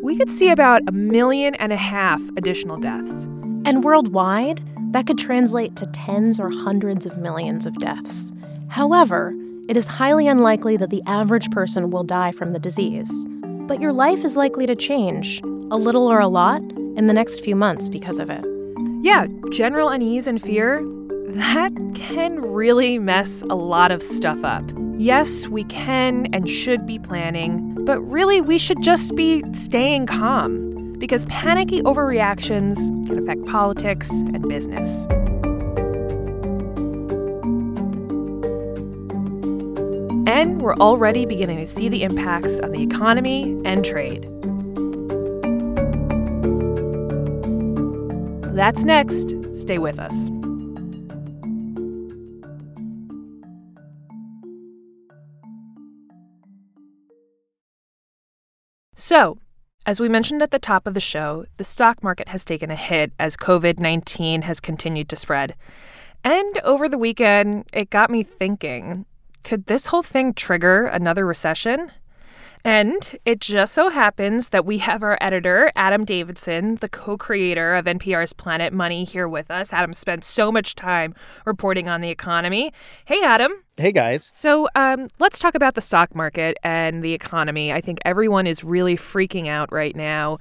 we 0.03 0.17
could 0.17 0.29
see 0.29 0.50
about 0.50 0.82
a 0.88 0.91
million 0.91 1.55
and 1.55 1.72
a 1.72 1.77
half 1.77 2.22
additional 2.36 2.77
deaths. 2.77 3.24
And 3.65 3.84
worldwide, 3.84 4.62
that 4.91 5.08
could 5.08 5.17
translate 5.17 5.75
to 5.77 5.86
tens 5.88 6.39
or 6.39 6.50
hundreds 6.50 7.05
of 7.05 7.17
millions 7.17 7.65
of 7.65 7.77
deaths. 7.77 8.34
However, 8.67 9.34
it 9.70 9.77
is 9.77 9.88
highly 9.88 10.27
unlikely 10.27 10.75
that 10.77 10.89
the 10.89 11.01
average 11.05 11.50
person 11.51 11.91
will 11.91 12.03
die 12.03 12.34
from 12.34 12.51
the 12.51 12.60
disease 12.60 13.25
but 13.67 13.79
your 13.79 13.93
life 13.93 14.24
is 14.24 14.36
likely 14.36 14.65
to 14.65 14.75
change, 14.75 15.41
a 15.43 15.77
little 15.77 16.08
or 16.08 16.20
a 16.20 16.27
lot, 16.27 16.62
in 16.96 17.08
the 17.08 17.13
next 17.13 17.39
few 17.39 17.55
months 17.55 17.89
because 17.89 18.20
of 18.20 18.29
it. 18.29 18.46
Yeah, 19.01 19.27
general 19.51 19.89
unease 19.89 20.27
and 20.27 20.41
fear, 20.41 20.82
that 21.29 21.72
can 21.96 22.41
really 22.41 23.00
mess 23.00 23.41
a 23.50 23.55
lot 23.55 23.91
of 23.91 24.01
stuff 24.01 24.43
up. 24.43 24.63
Yes, 24.98 25.48
we 25.48 25.63
can 25.65 26.27
and 26.34 26.50
should 26.50 26.86
be 26.86 27.00
planning, 27.00 27.75
but 27.86 28.00
really 28.01 28.39
we 28.39 28.58
should 28.60 28.82
just 28.84 29.15
be 29.15 29.43
staying 29.53 30.05
calm 30.05 30.93
because 31.00 31.25
panicky 31.25 31.82
overreactions 31.82 32.77
can 33.08 33.17
affect 33.17 33.46
politics 33.46 34.10
and 34.12 34.48
business. 34.48 35.05
And 40.25 40.62
we're 40.62 40.75
already 40.75 41.25
beginning 41.25 41.58
to 41.60 41.68
see 41.68 41.89
the 41.89 42.03
impacts 42.03 42.60
on 42.60 42.72
the 42.72 42.82
economy 42.82 43.60
and 43.65 43.84
trade. 43.84 44.24
That's 48.56 48.84
next. 48.86 49.36
Stay 49.53 49.80
with 49.80 50.00
us. 50.00 50.13
So, 58.96 59.38
as 59.86 60.00
we 60.00 60.08
mentioned 60.08 60.42
at 60.42 60.51
the 60.51 60.60
top 60.60 60.88
of 60.88 60.94
the 60.94 61.01
show, 61.01 61.46
the 61.58 61.65
stock 61.65 62.01
market 62.01 62.30
has 62.30 62.46
taken 62.46 62.72
a 62.72 62.75
hit 62.75 63.12
as 63.20 63.36
COVID 63.36 63.77
19 63.77 64.44
has 64.44 64.62
continued 64.62 65.10
to 65.10 65.18
spread. 65.18 65.56
And 66.24 66.58
over 66.63 66.88
the 66.88 66.98
weekend, 66.98 67.65
it 67.74 67.89
got 67.89 68.10
me 68.10 68.24
thinking 68.24 69.06
could 69.44 69.66
this 69.66 69.88
whole 69.88 70.04
thing 70.04 70.34
trigger 70.34 70.86
another 70.86 71.26
recession? 71.26 71.92
And 72.66 73.20
it 73.26 73.42
just 73.42 73.74
so 73.74 73.90
happens 73.90 74.50
that 74.50 74.66
we 74.66 74.78
have 74.78 75.04
our 75.04 75.18
editor, 75.20 75.70
Adam 75.76 76.06
Davidson, 76.06 76.76
the 76.76 76.88
co 76.88 77.18
creator 77.18 77.76
of 77.76 77.86
NPR's 77.86 78.32
Planet 78.32 78.72
Money, 78.72 79.04
here 79.04 79.28
with 79.28 79.52
us. 79.52 79.74
Adam 79.74 79.94
spent 79.94 80.24
so 80.24 80.50
much 80.50 80.74
time 80.74 81.14
reporting 81.46 81.90
on 81.90 82.00
the 82.00 82.10
economy. 82.10 82.72
Hey, 83.04 83.22
Adam. 83.22 83.52
Hey, 83.76 83.92
guys. 83.92 84.30
So 84.32 84.70
um, 84.76 85.10
let's 85.20 85.40
talk 85.40 85.56
about 85.56 85.76
the 85.76 85.82
stock 85.82 86.16
market 86.16 86.58
and 86.64 87.04
the 87.04 87.14
economy. 87.14 87.74
I 87.74 87.82
think 87.82 88.00
everyone 88.06 88.48
is 88.48 88.64
really 88.64 88.96
freaking 88.96 89.50
out 89.50 89.70
right 89.74 89.96
now 89.96 90.40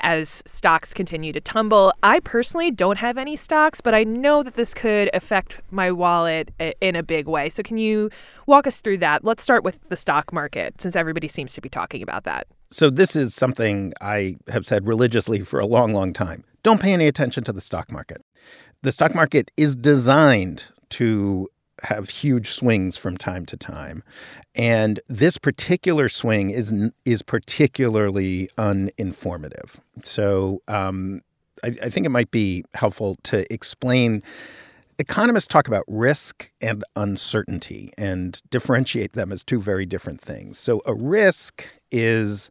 as 0.00 0.42
stocks 0.46 0.92
continue 0.94 1.32
to 1.32 1.40
tumble. 1.40 1.92
I 2.02 2.20
personally 2.20 2.70
don't 2.70 2.98
have 2.98 3.18
any 3.18 3.36
stocks, 3.36 3.80
but 3.80 3.94
I 3.94 4.04
know 4.04 4.42
that 4.42 4.54
this 4.54 4.74
could 4.74 5.10
affect 5.14 5.60
my 5.70 5.90
wallet 5.90 6.52
in 6.80 6.96
a 6.96 7.02
big 7.02 7.26
way. 7.26 7.48
So, 7.48 7.62
can 7.62 7.78
you 7.78 8.10
walk 8.46 8.66
us 8.66 8.80
through 8.80 8.98
that? 8.98 9.24
Let's 9.24 9.42
start 9.42 9.64
with 9.64 9.88
the 9.88 9.96
stock 9.96 10.32
market, 10.32 10.80
since 10.80 10.96
everybody 10.96 11.28
seems 11.28 11.52
to 11.54 11.60
be 11.60 11.68
talking 11.68 12.02
about 12.02 12.24
that. 12.24 12.46
So, 12.70 12.90
this 12.90 13.16
is 13.16 13.34
something 13.34 13.92
I 14.00 14.36
have 14.48 14.66
said 14.66 14.86
religiously 14.86 15.40
for 15.40 15.60
a 15.60 15.66
long, 15.66 15.92
long 15.92 16.12
time. 16.12 16.44
Don't 16.62 16.80
pay 16.80 16.92
any 16.92 17.06
attention 17.06 17.44
to 17.44 17.52
the 17.52 17.60
stock 17.60 17.92
market. 17.92 18.22
The 18.82 18.92
stock 18.92 19.14
market 19.14 19.50
is 19.56 19.76
designed 19.76 20.64
to 20.90 21.48
have 21.82 22.08
huge 22.08 22.50
swings 22.50 22.96
from 22.96 23.16
time 23.16 23.46
to 23.46 23.56
time. 23.56 24.02
And 24.54 25.00
this 25.08 25.38
particular 25.38 26.08
swing 26.08 26.50
is 26.50 26.72
is 27.04 27.22
particularly 27.22 28.48
uninformative. 28.56 29.76
So 30.02 30.62
um, 30.68 31.20
I, 31.62 31.68
I 31.82 31.90
think 31.90 32.06
it 32.06 32.10
might 32.10 32.30
be 32.30 32.64
helpful 32.74 33.16
to 33.24 33.52
explain. 33.52 34.22
Economists 34.98 35.46
talk 35.46 35.68
about 35.68 35.84
risk 35.86 36.50
and 36.62 36.82
uncertainty 36.96 37.92
and 37.98 38.40
differentiate 38.48 39.12
them 39.12 39.30
as 39.30 39.44
two 39.44 39.60
very 39.60 39.84
different 39.84 40.22
things. 40.22 40.58
So 40.58 40.80
a 40.86 40.94
risk 40.94 41.66
is 41.92 42.50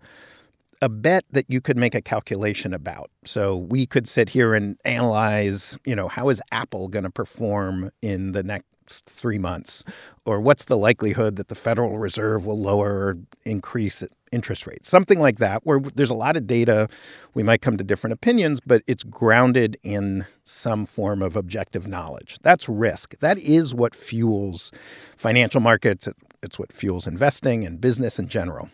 a 0.79 0.89
bet 0.89 1.25
that 1.31 1.45
you 1.49 1.61
could 1.61 1.77
make 1.77 1.95
a 1.95 2.01
calculation 2.01 2.71
about. 2.71 3.09
So 3.23 3.57
we 3.57 3.87
could 3.87 4.07
sit 4.07 4.29
here 4.29 4.53
and 4.53 4.77
analyze, 4.85 5.75
you 5.85 5.95
know, 5.95 6.07
how 6.07 6.29
is 6.29 6.39
Apple 6.51 6.87
going 6.87 7.05
to 7.05 7.09
perform 7.09 7.89
in 8.03 8.33
the 8.33 8.43
next 8.43 8.67
three 8.87 9.37
months? 9.37 9.83
Or 10.25 10.39
what's 10.39 10.65
the 10.65 10.77
likelihood 10.77 11.35
that 11.35 11.47
the 11.47 11.55
Federal 11.55 11.97
Reserve 11.97 12.45
will 12.45 12.59
lower 12.59 12.91
or 12.91 13.17
increase 13.43 14.03
interest 14.31 14.67
rates? 14.67 14.89
Something 14.89 15.19
like 15.19 15.39
that, 15.39 15.65
where 15.65 15.79
there's 15.79 16.09
a 16.09 16.15
lot 16.15 16.37
of 16.37 16.47
data. 16.47 16.87
We 17.33 17.43
might 17.43 17.61
come 17.61 17.77
to 17.77 17.83
different 17.83 18.13
opinions, 18.13 18.59
but 18.65 18.81
it's 18.87 19.03
grounded 19.03 19.77
in 19.83 20.25
some 20.43 20.85
form 20.85 21.21
of 21.21 21.35
objective 21.35 21.87
knowledge. 21.87 22.37
That's 22.41 22.67
risk. 22.69 23.17
That 23.19 23.37
is 23.39 23.73
what 23.73 23.95
fuels 23.95 24.71
financial 25.17 25.61
markets. 25.61 26.07
It's 26.43 26.59
what 26.59 26.73
fuels 26.73 27.07
investing 27.07 27.65
and 27.65 27.81
business 27.81 28.19
in 28.19 28.27
general. 28.27 28.69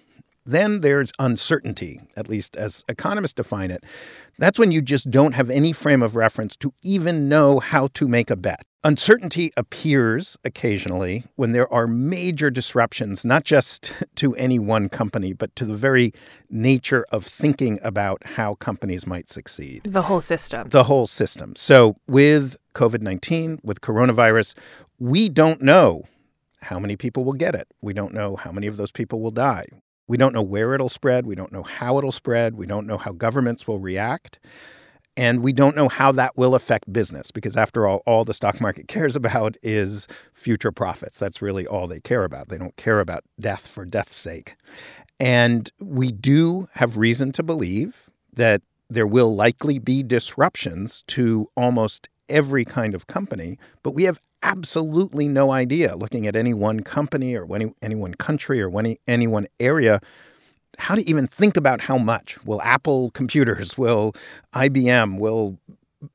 Then 0.46 0.82
there's 0.82 1.12
uncertainty, 1.20 2.01
at 2.15 2.27
least 2.27 2.56
as 2.56 2.84
economists 2.89 3.34
define 3.34 3.70
it. 3.70 3.84
That's 4.39 4.58
when 4.58 4.72
you 4.72 4.82
just 4.82 5.12
don't 5.12 5.36
have 5.36 5.51
any 5.51 5.72
frame 5.72 6.01
of 6.01 6.15
reference 6.15 6.56
to 6.58 6.74
even 6.84 7.30
know 7.30 7.60
how 7.60 7.88
to 7.94 8.08
make 8.08 8.32
a 8.32 8.36
bet. 8.36 8.63
Uncertainty 8.83 9.51
appears 9.55 10.38
occasionally 10.43 11.23
when 11.35 11.51
there 11.51 11.71
are 11.71 11.85
major 11.85 12.50
disruptions, 12.50 13.23
not 13.23 13.43
just 13.43 13.93
to 14.15 14.33
any 14.35 14.57
one 14.57 14.89
company, 14.89 15.33
but 15.33 15.55
to 15.55 15.65
the 15.65 15.75
very 15.75 16.11
nature 16.50 17.05
of 17.11 17.24
thinking 17.24 17.79
about 17.83 18.25
how 18.25 18.55
companies 18.55 19.05
might 19.05 19.29
succeed. 19.29 19.83
The 19.83 20.01
whole 20.01 20.20
system. 20.20 20.70
The 20.70 20.85
whole 20.85 21.05
system. 21.05 21.55
So, 21.55 21.98
with 22.07 22.57
COVID 22.74 23.01
19, 23.01 23.59
with 23.63 23.81
coronavirus, 23.81 24.55
we 24.98 25.29
don't 25.29 25.61
know 25.61 26.05
how 26.63 26.79
many 26.79 26.96
people 26.96 27.24
will 27.24 27.33
get 27.33 27.53
it. 27.53 27.67
We 27.81 27.94
don't 27.94 28.15
know 28.15 28.35
how 28.35 28.51
many 28.51 28.65
of 28.65 28.77
those 28.77 28.91
people 28.91 29.22
will 29.22 29.31
die. 29.31 29.67
We 30.07 30.17
don't 30.17 30.33
know 30.33 30.41
where 30.41 30.74
it'll 30.74 30.89
spread. 30.89 31.27
We 31.27 31.35
don't 31.35 31.51
know 31.51 31.63
how 31.63 32.00
it'll 32.00 32.11
spread. 32.11 32.55
We 32.55 32.65
don't 32.65 32.87
know 32.87 32.98
how 32.98 33.11
governments 33.11 33.67
will 33.67 33.79
react. 33.79 34.39
And 35.17 35.41
we 35.41 35.51
don't 35.51 35.75
know 35.75 35.89
how 35.89 36.11
that 36.13 36.37
will 36.37 36.55
affect 36.55 36.91
business 36.91 37.31
because, 37.31 37.57
after 37.57 37.87
all, 37.87 38.01
all 38.05 38.24
the 38.24 38.33
stock 38.33 38.61
market 38.61 38.87
cares 38.87 39.15
about 39.15 39.57
is 39.61 40.07
future 40.33 40.71
profits. 40.71 41.19
That's 41.19 41.41
really 41.41 41.67
all 41.67 41.87
they 41.87 42.00
care 42.00 42.24
about. 42.24 42.50
They 42.50 42.57
don't 42.57 42.75
care 42.77 43.00
about 43.00 43.24
death 43.39 43.67
for 43.67 43.85
death's 43.85 44.15
sake. 44.15 44.55
And 45.19 45.69
we 45.79 46.11
do 46.11 46.67
have 46.74 46.97
reason 46.97 47.31
to 47.33 47.43
believe 47.43 48.09
that 48.33 48.61
there 48.89 49.07
will 49.07 49.35
likely 49.35 49.79
be 49.79 50.03
disruptions 50.03 51.03
to 51.07 51.47
almost 51.55 52.09
every 52.27 52.65
kind 52.65 52.95
of 52.95 53.07
company, 53.07 53.57
but 53.83 53.93
we 53.93 54.03
have 54.03 54.19
absolutely 54.43 55.27
no 55.27 55.51
idea 55.51 55.95
looking 55.95 56.25
at 56.25 56.35
any 56.35 56.53
one 56.53 56.79
company 56.79 57.35
or 57.35 57.47
any, 57.55 57.74
any 57.81 57.95
one 57.95 58.15
country 58.15 58.61
or 58.61 58.79
any, 58.79 58.97
any 59.07 59.27
one 59.27 59.47
area 59.59 60.01
how 60.77 60.96
to 60.96 61.07
even 61.10 61.27
think 61.27 61.57
about 61.57 61.81
how 61.81 61.98
much. 61.98 62.44
Will 62.46 62.62
Apple 62.62 63.12
computers, 63.12 63.77
will 63.77 64.14
IBM, 64.53 65.20
will 65.20 65.57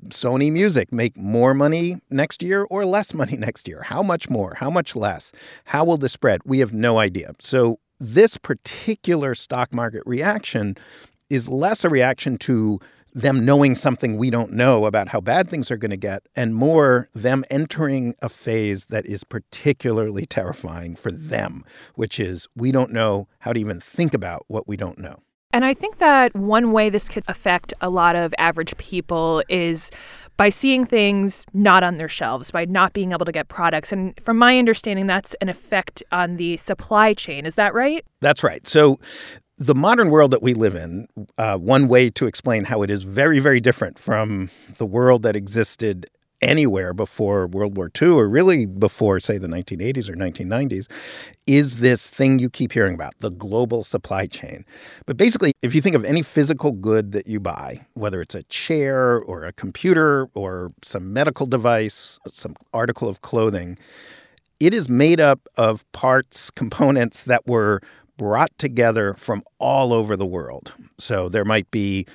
Sony 0.08 0.50
Music 0.50 0.92
make 0.92 1.16
more 1.16 1.54
money 1.54 2.00
next 2.10 2.42
year 2.42 2.66
or 2.70 2.84
less 2.84 3.14
money 3.14 3.36
next 3.38 3.68
year? 3.68 3.82
How 3.82 4.02
much 4.02 4.28
more? 4.28 4.54
How 4.54 4.70
much 4.70 4.96
less? 4.96 5.32
How 5.66 5.84
will 5.84 5.96
this 5.96 6.12
spread? 6.12 6.40
We 6.44 6.58
have 6.60 6.72
no 6.72 6.98
idea. 6.98 7.32
So, 7.38 7.78
this 7.98 8.36
particular 8.36 9.34
stock 9.34 9.72
market 9.72 10.02
reaction 10.04 10.76
is 11.30 11.48
less 11.48 11.82
a 11.82 11.88
reaction 11.88 12.36
to 12.36 12.78
them 13.16 13.46
knowing 13.46 13.74
something 13.74 14.18
we 14.18 14.28
don't 14.28 14.52
know 14.52 14.84
about 14.84 15.08
how 15.08 15.20
bad 15.22 15.48
things 15.48 15.70
are 15.70 15.78
going 15.78 15.90
to 15.90 15.96
get, 15.96 16.22
and 16.36 16.54
more 16.54 17.08
them 17.14 17.44
entering 17.48 18.14
a 18.20 18.28
phase 18.28 18.86
that 18.86 19.06
is 19.06 19.24
particularly 19.24 20.26
terrifying 20.26 20.94
for 20.94 21.10
them, 21.10 21.64
which 21.94 22.20
is 22.20 22.46
we 22.54 22.70
don't 22.70 22.92
know 22.92 23.26
how 23.38 23.54
to 23.54 23.58
even 23.58 23.80
think 23.80 24.12
about 24.12 24.44
what 24.48 24.68
we 24.68 24.76
don't 24.76 24.98
know. 24.98 25.22
And 25.50 25.64
I 25.64 25.72
think 25.72 25.96
that 25.96 26.36
one 26.36 26.72
way 26.72 26.90
this 26.90 27.08
could 27.08 27.24
affect 27.26 27.72
a 27.80 27.88
lot 27.88 28.16
of 28.16 28.34
average 28.36 28.76
people 28.76 29.42
is 29.48 29.90
by 30.36 30.50
seeing 30.50 30.84
things 30.84 31.46
not 31.54 31.82
on 31.82 31.96
their 31.96 32.10
shelves, 32.10 32.50
by 32.50 32.66
not 32.66 32.92
being 32.92 33.12
able 33.12 33.24
to 33.24 33.32
get 33.32 33.48
products. 33.48 33.90
And 33.92 34.12
from 34.20 34.36
my 34.36 34.58
understanding, 34.58 35.06
that's 35.06 35.32
an 35.40 35.48
effect 35.48 36.02
on 36.12 36.36
the 36.36 36.58
supply 36.58 37.14
chain. 37.14 37.46
Is 37.46 37.54
that 37.54 37.72
right? 37.72 38.04
That's 38.20 38.44
right. 38.44 38.66
So 38.66 39.00
the 39.58 39.74
modern 39.74 40.10
world 40.10 40.30
that 40.32 40.42
we 40.42 40.54
live 40.54 40.74
in, 40.74 41.08
uh, 41.38 41.56
one 41.56 41.88
way 41.88 42.10
to 42.10 42.26
explain 42.26 42.64
how 42.64 42.82
it 42.82 42.90
is 42.90 43.04
very, 43.04 43.38
very 43.38 43.60
different 43.60 43.98
from 43.98 44.50
the 44.76 44.86
world 44.86 45.22
that 45.22 45.34
existed 45.34 46.06
anywhere 46.42 46.92
before 46.92 47.46
World 47.46 47.78
War 47.78 47.90
II 48.00 48.08
or 48.08 48.28
really 48.28 48.66
before, 48.66 49.18
say, 49.20 49.38
the 49.38 49.48
1980s 49.48 50.10
or 50.10 50.14
1990s, 50.14 50.86
is 51.46 51.78
this 51.78 52.10
thing 52.10 52.38
you 52.38 52.50
keep 52.50 52.72
hearing 52.72 52.94
about 52.94 53.14
the 53.20 53.30
global 53.30 53.82
supply 53.84 54.26
chain. 54.26 54.66
But 55.06 55.16
basically, 55.16 55.52
if 55.62 55.74
you 55.74 55.80
think 55.80 55.96
of 55.96 56.04
any 56.04 56.22
physical 56.22 56.72
good 56.72 57.12
that 57.12 57.26
you 57.26 57.40
buy, 57.40 57.86
whether 57.94 58.20
it's 58.20 58.34
a 58.34 58.42
chair 58.44 59.18
or 59.18 59.44
a 59.44 59.52
computer 59.52 60.28
or 60.34 60.72
some 60.82 61.14
medical 61.14 61.46
device, 61.46 62.18
some 62.28 62.54
article 62.74 63.08
of 63.08 63.22
clothing, 63.22 63.78
it 64.60 64.74
is 64.74 64.90
made 64.90 65.20
up 65.20 65.40
of 65.56 65.90
parts, 65.92 66.50
components 66.50 67.22
that 67.22 67.46
were 67.46 67.80
brought 68.16 68.56
together 68.58 69.14
from 69.14 69.42
all 69.58 69.92
over 69.92 70.16
the 70.16 70.26
world. 70.26 70.72
So 70.98 71.28
there 71.28 71.44
might 71.44 71.70
be 71.70 72.06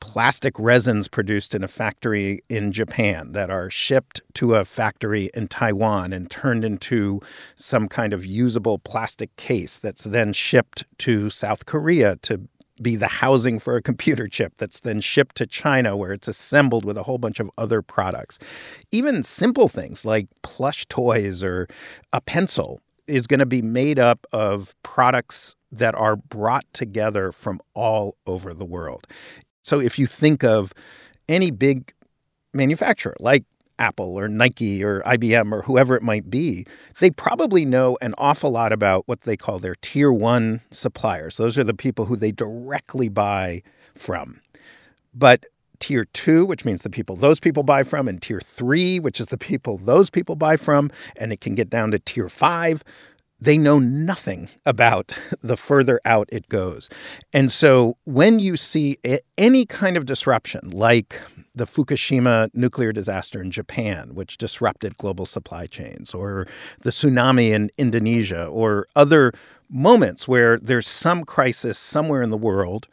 plastic 0.00 0.58
resins 0.58 1.06
produced 1.06 1.54
in 1.54 1.62
a 1.62 1.68
factory 1.68 2.40
in 2.48 2.72
Japan 2.72 3.30
that 3.32 3.50
are 3.50 3.70
shipped 3.70 4.20
to 4.34 4.56
a 4.56 4.64
factory 4.64 5.30
in 5.32 5.46
Taiwan 5.46 6.12
and 6.12 6.28
turned 6.28 6.64
into 6.64 7.20
some 7.54 7.86
kind 7.86 8.12
of 8.12 8.26
usable 8.26 8.80
plastic 8.80 9.34
case 9.36 9.78
that's 9.78 10.02
then 10.02 10.32
shipped 10.32 10.84
to 10.98 11.30
South 11.30 11.66
Korea 11.66 12.16
to 12.16 12.48
be 12.82 12.96
the 12.96 13.06
housing 13.06 13.60
for 13.60 13.76
a 13.76 13.82
computer 13.82 14.26
chip 14.26 14.54
that's 14.56 14.80
then 14.80 15.00
shipped 15.00 15.36
to 15.36 15.46
China 15.46 15.96
where 15.96 16.12
it's 16.12 16.26
assembled 16.26 16.84
with 16.84 16.98
a 16.98 17.04
whole 17.04 17.18
bunch 17.18 17.38
of 17.38 17.48
other 17.56 17.80
products. 17.80 18.40
Even 18.90 19.22
simple 19.22 19.68
things 19.68 20.04
like 20.04 20.26
plush 20.42 20.84
toys 20.86 21.44
or 21.44 21.68
a 22.12 22.20
pencil 22.20 22.80
is 23.06 23.26
going 23.26 23.40
to 23.40 23.46
be 23.46 23.62
made 23.62 23.98
up 23.98 24.26
of 24.32 24.74
products 24.82 25.56
that 25.70 25.94
are 25.94 26.16
brought 26.16 26.64
together 26.72 27.32
from 27.32 27.60
all 27.74 28.16
over 28.26 28.54
the 28.54 28.64
world. 28.64 29.06
So 29.62 29.80
if 29.80 29.98
you 29.98 30.06
think 30.06 30.44
of 30.44 30.72
any 31.28 31.50
big 31.50 31.92
manufacturer 32.52 33.16
like 33.20 33.44
Apple 33.78 34.18
or 34.18 34.28
Nike 34.28 34.84
or 34.84 35.00
IBM 35.00 35.50
or 35.52 35.62
whoever 35.62 35.96
it 35.96 36.02
might 36.02 36.30
be, 36.30 36.66
they 37.00 37.10
probably 37.10 37.64
know 37.64 37.96
an 38.00 38.14
awful 38.18 38.50
lot 38.50 38.72
about 38.72 39.08
what 39.08 39.22
they 39.22 39.36
call 39.36 39.58
their 39.58 39.74
tier 39.80 40.12
one 40.12 40.60
suppliers. 40.70 41.36
Those 41.36 41.58
are 41.58 41.64
the 41.64 41.74
people 41.74 42.04
who 42.04 42.16
they 42.16 42.32
directly 42.32 43.08
buy 43.08 43.62
from. 43.94 44.40
But 45.14 45.46
tier 45.82 46.04
two, 46.04 46.46
which 46.46 46.64
means 46.64 46.82
the 46.82 46.88
people 46.88 47.16
those 47.16 47.40
people 47.40 47.64
buy 47.64 47.82
from, 47.82 48.06
and 48.06 48.22
tier 48.22 48.40
three, 48.40 49.00
which 49.00 49.20
is 49.20 49.26
the 49.26 49.36
people 49.36 49.78
those 49.78 50.08
people 50.08 50.36
buy 50.36 50.56
from, 50.56 50.90
and 51.16 51.32
it 51.32 51.40
can 51.40 51.56
get 51.56 51.68
down 51.68 51.90
to 51.90 51.98
tier 51.98 52.28
five. 52.28 52.84
they 53.40 53.58
know 53.58 53.80
nothing 53.80 54.48
about 54.64 55.12
the 55.42 55.56
further 55.56 56.00
out 56.04 56.28
it 56.30 56.48
goes. 56.48 56.88
And 57.32 57.50
so 57.50 57.96
when 58.04 58.38
you 58.38 58.56
see 58.56 58.98
any 59.36 59.66
kind 59.66 59.96
of 59.96 60.06
disruption, 60.06 60.70
like 60.70 61.20
the 61.52 61.64
Fukushima 61.64 62.50
nuclear 62.54 62.92
disaster 62.92 63.42
in 63.42 63.50
Japan, 63.50 64.14
which 64.14 64.38
disrupted 64.38 64.96
global 64.96 65.26
supply 65.26 65.66
chains, 65.66 66.14
or 66.14 66.46
the 66.82 66.90
tsunami 66.90 67.50
in 67.50 67.70
Indonesia, 67.76 68.46
or 68.46 68.86
other 68.94 69.32
moments 69.68 70.28
where 70.28 70.56
there's 70.58 70.86
some 70.86 71.24
crisis 71.24 71.76
somewhere 71.76 72.22
in 72.22 72.30
the 72.30 72.36
world 72.38 72.86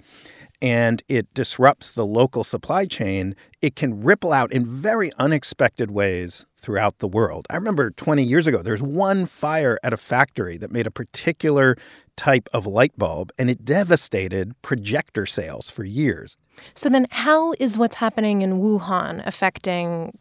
and 0.61 1.01
it 1.07 1.33
disrupts 1.33 1.89
the 1.89 2.05
local 2.05 2.43
supply 2.43 2.85
chain, 2.85 3.35
it 3.61 3.75
can 3.75 4.03
ripple 4.03 4.33
out 4.33 4.51
in 4.51 4.65
very 4.65 5.11
unexpected 5.17 5.91
ways 5.91 6.45
throughout 6.57 6.99
the 6.99 7.07
world. 7.07 7.47
I 7.49 7.55
remember 7.55 7.91
20 7.91 8.23
years 8.23 8.47
ago, 8.47 8.61
there's 8.61 8.81
one 8.81 9.25
fire 9.25 9.79
at 9.83 9.93
a 9.93 9.97
factory 9.97 10.57
that 10.57 10.71
made 10.71 10.87
a 10.87 10.91
particular 10.91 11.77
type 12.17 12.49
of 12.53 12.65
light 12.65 12.91
bulb, 12.97 13.31
and 13.39 13.49
it 13.49 13.63
devastated 13.63 14.53
projector 14.61 15.25
sales 15.25 15.69
for 15.69 15.85
years. 15.85 16.35
So, 16.75 16.89
then 16.89 17.07
how 17.11 17.53
is 17.59 17.77
what's 17.77 17.95
happening 17.95 18.41
in 18.41 18.59
Wuhan 18.59 19.25
affecting 19.25 20.17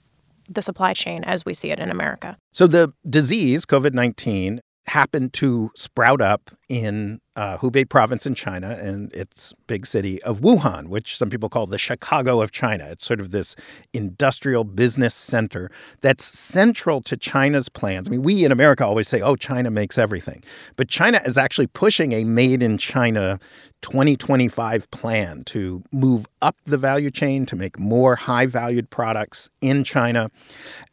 the 0.49 0.63
supply 0.63 0.93
chain 0.93 1.25
as 1.25 1.45
we 1.45 1.55
see 1.55 1.71
it 1.71 1.81
in 1.81 1.91
America? 1.91 2.37
So, 2.53 2.69
the 2.69 2.93
disease, 3.09 3.67
COVID 3.67 3.95
19, 3.95 4.61
happened 4.89 5.33
to 5.35 5.71
sprout 5.75 6.21
up 6.21 6.51
in 6.69 7.21
uh, 7.37 7.57
Hubei 7.59 7.89
province 7.89 8.27
in 8.27 8.35
China 8.35 8.77
and 8.81 9.13
its 9.13 9.55
big 9.67 9.87
city 9.87 10.21
of 10.23 10.41
Wuhan, 10.41 10.89
which 10.89 11.17
some 11.17 11.31
people 11.31 11.49
call 11.49 11.67
the 11.67 11.79
Chicago 11.79 12.41
of 12.41 12.51
China. 12.51 12.89
It's 12.91 13.07
sort 13.07 13.21
of 13.21 13.31
this 13.31 13.55
industrial 13.93 14.65
business 14.65 15.15
center 15.15 15.71
that's 16.01 16.25
central 16.25 17.01
to 17.03 17.17
China's 17.17 17.69
plans. 17.69 18.09
I 18.09 18.11
mean, 18.11 18.23
we 18.23 18.45
in 18.45 18.51
America 18.51 18.85
always 18.85 19.09
say, 19.09 19.21
oh, 19.21 19.37
China 19.37 19.71
makes 19.71 19.99
everything. 19.99 20.43
But 20.77 20.89
China 20.89 21.21
is 21.25 21.39
actually 21.39 21.69
pushing 21.69 22.13
a 22.13 22.25
made 22.25 22.63
in 22.63 22.77
China 22.77 23.39
2025 23.83 24.91
plan 24.91 25.45
to 25.45 25.85
move 25.93 26.27
up 26.43 26.57
the 26.65 26.77
value 26.79 27.11
chain 27.11 27.47
to 27.47 27.55
make 27.55 27.79
more 27.79 28.17
high 28.17 28.47
valued 28.47 28.91
products 28.91 29.49
in 29.61 29.85
China. 29.85 30.31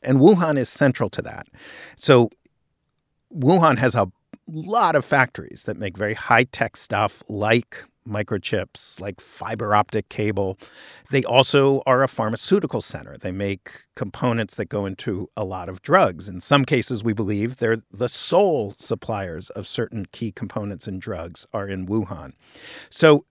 And 0.04 0.20
Wuhan 0.20 0.58
is 0.58 0.70
central 0.70 1.10
to 1.10 1.22
that. 1.24 1.48
So 1.96 2.30
Wuhan 3.34 3.78
has 3.78 3.96
a 3.96 4.12
lot 4.48 4.96
of 4.96 5.04
factories 5.04 5.64
that 5.66 5.78
make 5.78 5.98
very 5.98 6.14
high 6.14 6.44
tech 6.46 6.78
stuff 6.78 7.24
like 7.28 7.84
microchips, 8.08 9.00
like 9.00 9.20
fiber 9.20 9.74
optic 9.76 10.10
cable. 10.10 10.58
They 11.10 11.24
also 11.24 11.82
are 11.86 12.04
a 12.04 12.08
pharmaceutical 12.08 12.82
center. 12.82 13.18
They 13.18 13.32
make 13.32 13.86
components 13.96 14.56
that 14.56 14.70
go 14.70 14.86
into 14.86 15.30
a 15.36 15.44
lot 15.44 15.70
of 15.70 15.82
drugs. 15.82 16.30
In 16.30 16.40
some 16.40 16.66
cases, 16.66 17.04
we 17.04 17.14
believe 17.14 17.58
they're 17.58 17.82
the 17.92 18.10
sole 18.10 18.76
suppliers 18.78 19.50
of 19.50 19.68
certain 19.68 20.06
key 20.12 20.32
components 20.32 20.88
in 20.88 21.00
drugs 21.00 21.48
are 21.54 21.68
in 21.68 21.88
Wuhan. 21.88 22.34
So, 22.90 23.26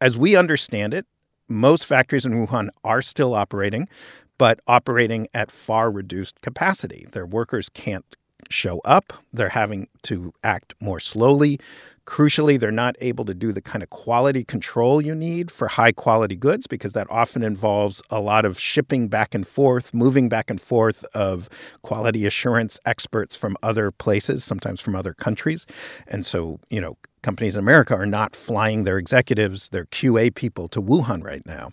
as 0.00 0.16
we 0.18 0.36
understand 0.36 0.94
it, 0.94 1.06
most 1.48 1.86
factories 1.86 2.26
in 2.26 2.32
Wuhan 2.32 2.68
are 2.84 3.02
still 3.02 3.34
operating, 3.34 3.88
but 4.36 4.60
operating 4.66 5.26
at 5.32 5.50
far 5.50 5.90
reduced 5.90 6.40
capacity. 6.42 7.06
Their 7.12 7.26
workers 7.26 7.68
can't 7.68 8.04
show 8.48 8.80
up. 8.84 9.12
They're 9.32 9.50
having 9.50 9.88
to 10.04 10.32
act 10.42 10.74
more 10.80 11.00
slowly. 11.00 11.58
Crucially, 12.06 12.58
they're 12.58 12.70
not 12.70 12.96
able 13.00 13.26
to 13.26 13.34
do 13.34 13.52
the 13.52 13.60
kind 13.60 13.82
of 13.82 13.90
quality 13.90 14.42
control 14.42 15.02
you 15.02 15.14
need 15.14 15.50
for 15.50 15.68
high 15.68 15.92
quality 15.92 16.36
goods 16.36 16.66
because 16.66 16.94
that 16.94 17.06
often 17.10 17.42
involves 17.42 18.00
a 18.08 18.18
lot 18.18 18.46
of 18.46 18.58
shipping 18.58 19.08
back 19.08 19.34
and 19.34 19.46
forth, 19.46 19.92
moving 19.92 20.30
back 20.30 20.48
and 20.48 20.58
forth 20.58 21.04
of 21.14 21.50
quality 21.82 22.24
assurance 22.24 22.80
experts 22.86 23.36
from 23.36 23.58
other 23.62 23.90
places, 23.90 24.42
sometimes 24.42 24.80
from 24.80 24.96
other 24.96 25.12
countries. 25.12 25.66
And 26.06 26.24
so, 26.24 26.60
you 26.70 26.80
know, 26.80 26.96
companies 27.22 27.56
in 27.56 27.58
America 27.58 27.94
are 27.94 28.06
not 28.06 28.34
flying 28.34 28.84
their 28.84 28.96
executives, 28.96 29.68
their 29.68 29.84
QA 29.84 30.34
people 30.34 30.66
to 30.68 30.80
Wuhan 30.80 31.22
right 31.22 31.44
now. 31.44 31.72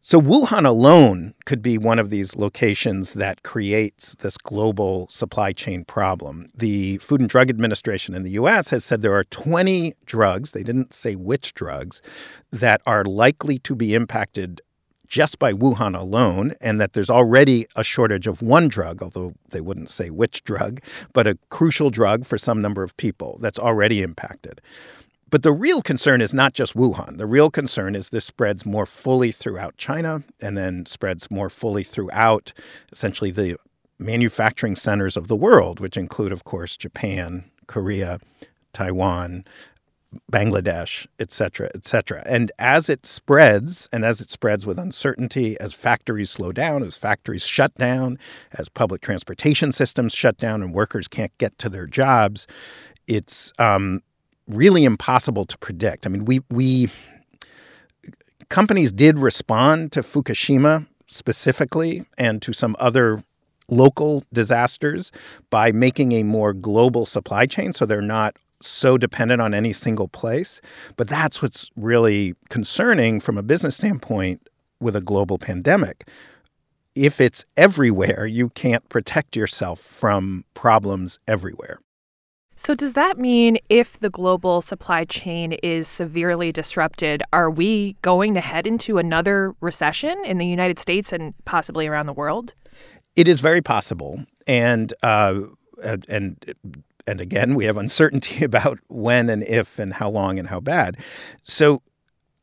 So, 0.00 0.20
Wuhan 0.20 0.64
alone 0.64 1.34
could 1.44 1.60
be 1.60 1.76
one 1.76 1.98
of 1.98 2.08
these 2.08 2.36
locations 2.36 3.14
that 3.14 3.42
creates 3.42 4.14
this 4.14 4.38
global 4.38 5.08
supply 5.10 5.52
chain 5.52 5.84
problem. 5.84 6.50
The 6.54 6.98
Food 6.98 7.20
and 7.20 7.28
Drug 7.28 7.50
Administration 7.50 8.14
in 8.14 8.22
the 8.22 8.30
US 8.30 8.70
has 8.70 8.84
said 8.84 9.02
there 9.02 9.14
are 9.14 9.24
20 9.24 9.94
drugs, 10.06 10.52
they 10.52 10.62
didn't 10.62 10.94
say 10.94 11.16
which 11.16 11.52
drugs, 11.52 12.00
that 12.52 12.80
are 12.86 13.04
likely 13.04 13.58
to 13.58 13.74
be 13.74 13.94
impacted 13.94 14.60
just 15.08 15.38
by 15.38 15.52
Wuhan 15.52 15.98
alone, 15.98 16.52
and 16.60 16.80
that 16.80 16.92
there's 16.92 17.10
already 17.10 17.66
a 17.74 17.82
shortage 17.82 18.26
of 18.26 18.40
one 18.40 18.68
drug, 18.68 19.02
although 19.02 19.32
they 19.50 19.60
wouldn't 19.60 19.90
say 19.90 20.10
which 20.10 20.44
drug, 20.44 20.80
but 21.12 21.26
a 21.26 21.38
crucial 21.50 21.90
drug 21.90 22.24
for 22.24 22.38
some 22.38 22.62
number 22.62 22.82
of 22.82 22.96
people 22.98 23.38
that's 23.40 23.58
already 23.58 24.02
impacted. 24.02 24.60
But 25.30 25.42
the 25.42 25.52
real 25.52 25.82
concern 25.82 26.20
is 26.20 26.32
not 26.32 26.54
just 26.54 26.74
Wuhan. 26.74 27.18
The 27.18 27.26
real 27.26 27.50
concern 27.50 27.94
is 27.94 28.10
this 28.10 28.24
spreads 28.24 28.64
more 28.64 28.86
fully 28.86 29.30
throughout 29.30 29.76
China 29.76 30.22
and 30.40 30.56
then 30.56 30.86
spreads 30.86 31.30
more 31.30 31.50
fully 31.50 31.82
throughout 31.82 32.52
essentially 32.92 33.30
the 33.30 33.56
manufacturing 33.98 34.76
centers 34.76 35.16
of 35.16 35.28
the 35.28 35.36
world, 35.36 35.80
which 35.80 35.96
include, 35.96 36.32
of 36.32 36.44
course, 36.44 36.76
Japan, 36.76 37.44
Korea, 37.66 38.20
Taiwan, 38.72 39.44
Bangladesh, 40.32 41.06
et 41.18 41.32
cetera, 41.32 41.68
et 41.74 41.84
cetera. 41.84 42.22
And 42.24 42.50
as 42.58 42.88
it 42.88 43.04
spreads, 43.04 43.88
and 43.92 44.04
as 44.04 44.22
it 44.22 44.30
spreads 44.30 44.64
with 44.64 44.78
uncertainty, 44.78 45.60
as 45.60 45.74
factories 45.74 46.30
slow 46.30 46.52
down, 46.52 46.82
as 46.82 46.96
factories 46.96 47.44
shut 47.44 47.74
down, 47.74 48.18
as 48.52 48.70
public 48.70 49.02
transportation 49.02 49.72
systems 49.72 50.14
shut 50.14 50.38
down 50.38 50.62
and 50.62 50.72
workers 50.72 51.08
can't 51.08 51.36
get 51.36 51.58
to 51.58 51.68
their 51.68 51.86
jobs, 51.86 52.46
it's 53.06 53.52
um, 53.58 54.02
really 54.48 54.84
impossible 54.84 55.44
to 55.44 55.58
predict. 55.58 56.06
I 56.06 56.10
mean, 56.10 56.24
we 56.24 56.40
we 56.50 56.90
companies 58.48 58.92
did 58.92 59.18
respond 59.18 59.92
to 59.92 60.00
Fukushima 60.00 60.86
specifically 61.06 62.04
and 62.16 62.42
to 62.42 62.52
some 62.52 62.76
other 62.78 63.22
local 63.68 64.24
disasters 64.32 65.12
by 65.50 65.72
making 65.72 66.12
a 66.12 66.22
more 66.22 66.52
global 66.52 67.04
supply 67.04 67.46
chain 67.46 67.72
so 67.72 67.84
they're 67.84 68.00
not 68.00 68.34
so 68.60 68.98
dependent 68.98 69.40
on 69.40 69.54
any 69.54 69.72
single 69.72 70.08
place. 70.08 70.60
But 70.96 71.08
that's 71.08 71.42
what's 71.42 71.70
really 71.76 72.34
concerning 72.48 73.20
from 73.20 73.38
a 73.38 73.42
business 73.42 73.76
standpoint 73.76 74.48
with 74.80 74.96
a 74.96 75.00
global 75.00 75.38
pandemic. 75.38 76.08
If 76.94 77.20
it's 77.20 77.44
everywhere, 77.56 78.26
you 78.26 78.48
can't 78.50 78.88
protect 78.88 79.36
yourself 79.36 79.78
from 79.78 80.44
problems 80.54 81.18
everywhere. 81.28 81.78
So, 82.60 82.74
does 82.74 82.94
that 82.94 83.18
mean 83.18 83.58
if 83.68 84.00
the 84.00 84.10
global 84.10 84.62
supply 84.62 85.04
chain 85.04 85.52
is 85.62 85.86
severely 85.86 86.50
disrupted, 86.50 87.22
are 87.32 87.48
we 87.48 87.92
going 88.02 88.34
to 88.34 88.40
head 88.40 88.66
into 88.66 88.98
another 88.98 89.54
recession 89.60 90.20
in 90.24 90.38
the 90.38 90.44
United 90.44 90.80
States 90.80 91.12
and 91.12 91.34
possibly 91.44 91.86
around 91.86 92.06
the 92.06 92.12
world? 92.12 92.54
It 93.14 93.28
is 93.28 93.38
very 93.38 93.62
possible, 93.62 94.24
and 94.48 94.92
uh, 95.04 95.42
and 95.84 96.36
and 97.06 97.20
again, 97.20 97.54
we 97.54 97.64
have 97.64 97.76
uncertainty 97.76 98.44
about 98.50 98.80
when 98.88 99.30
and 99.30 99.44
if 99.44 99.78
and 99.78 99.94
how 99.94 100.08
long 100.08 100.36
and 100.36 100.48
how 100.48 100.58
bad. 100.58 100.96
So, 101.44 101.80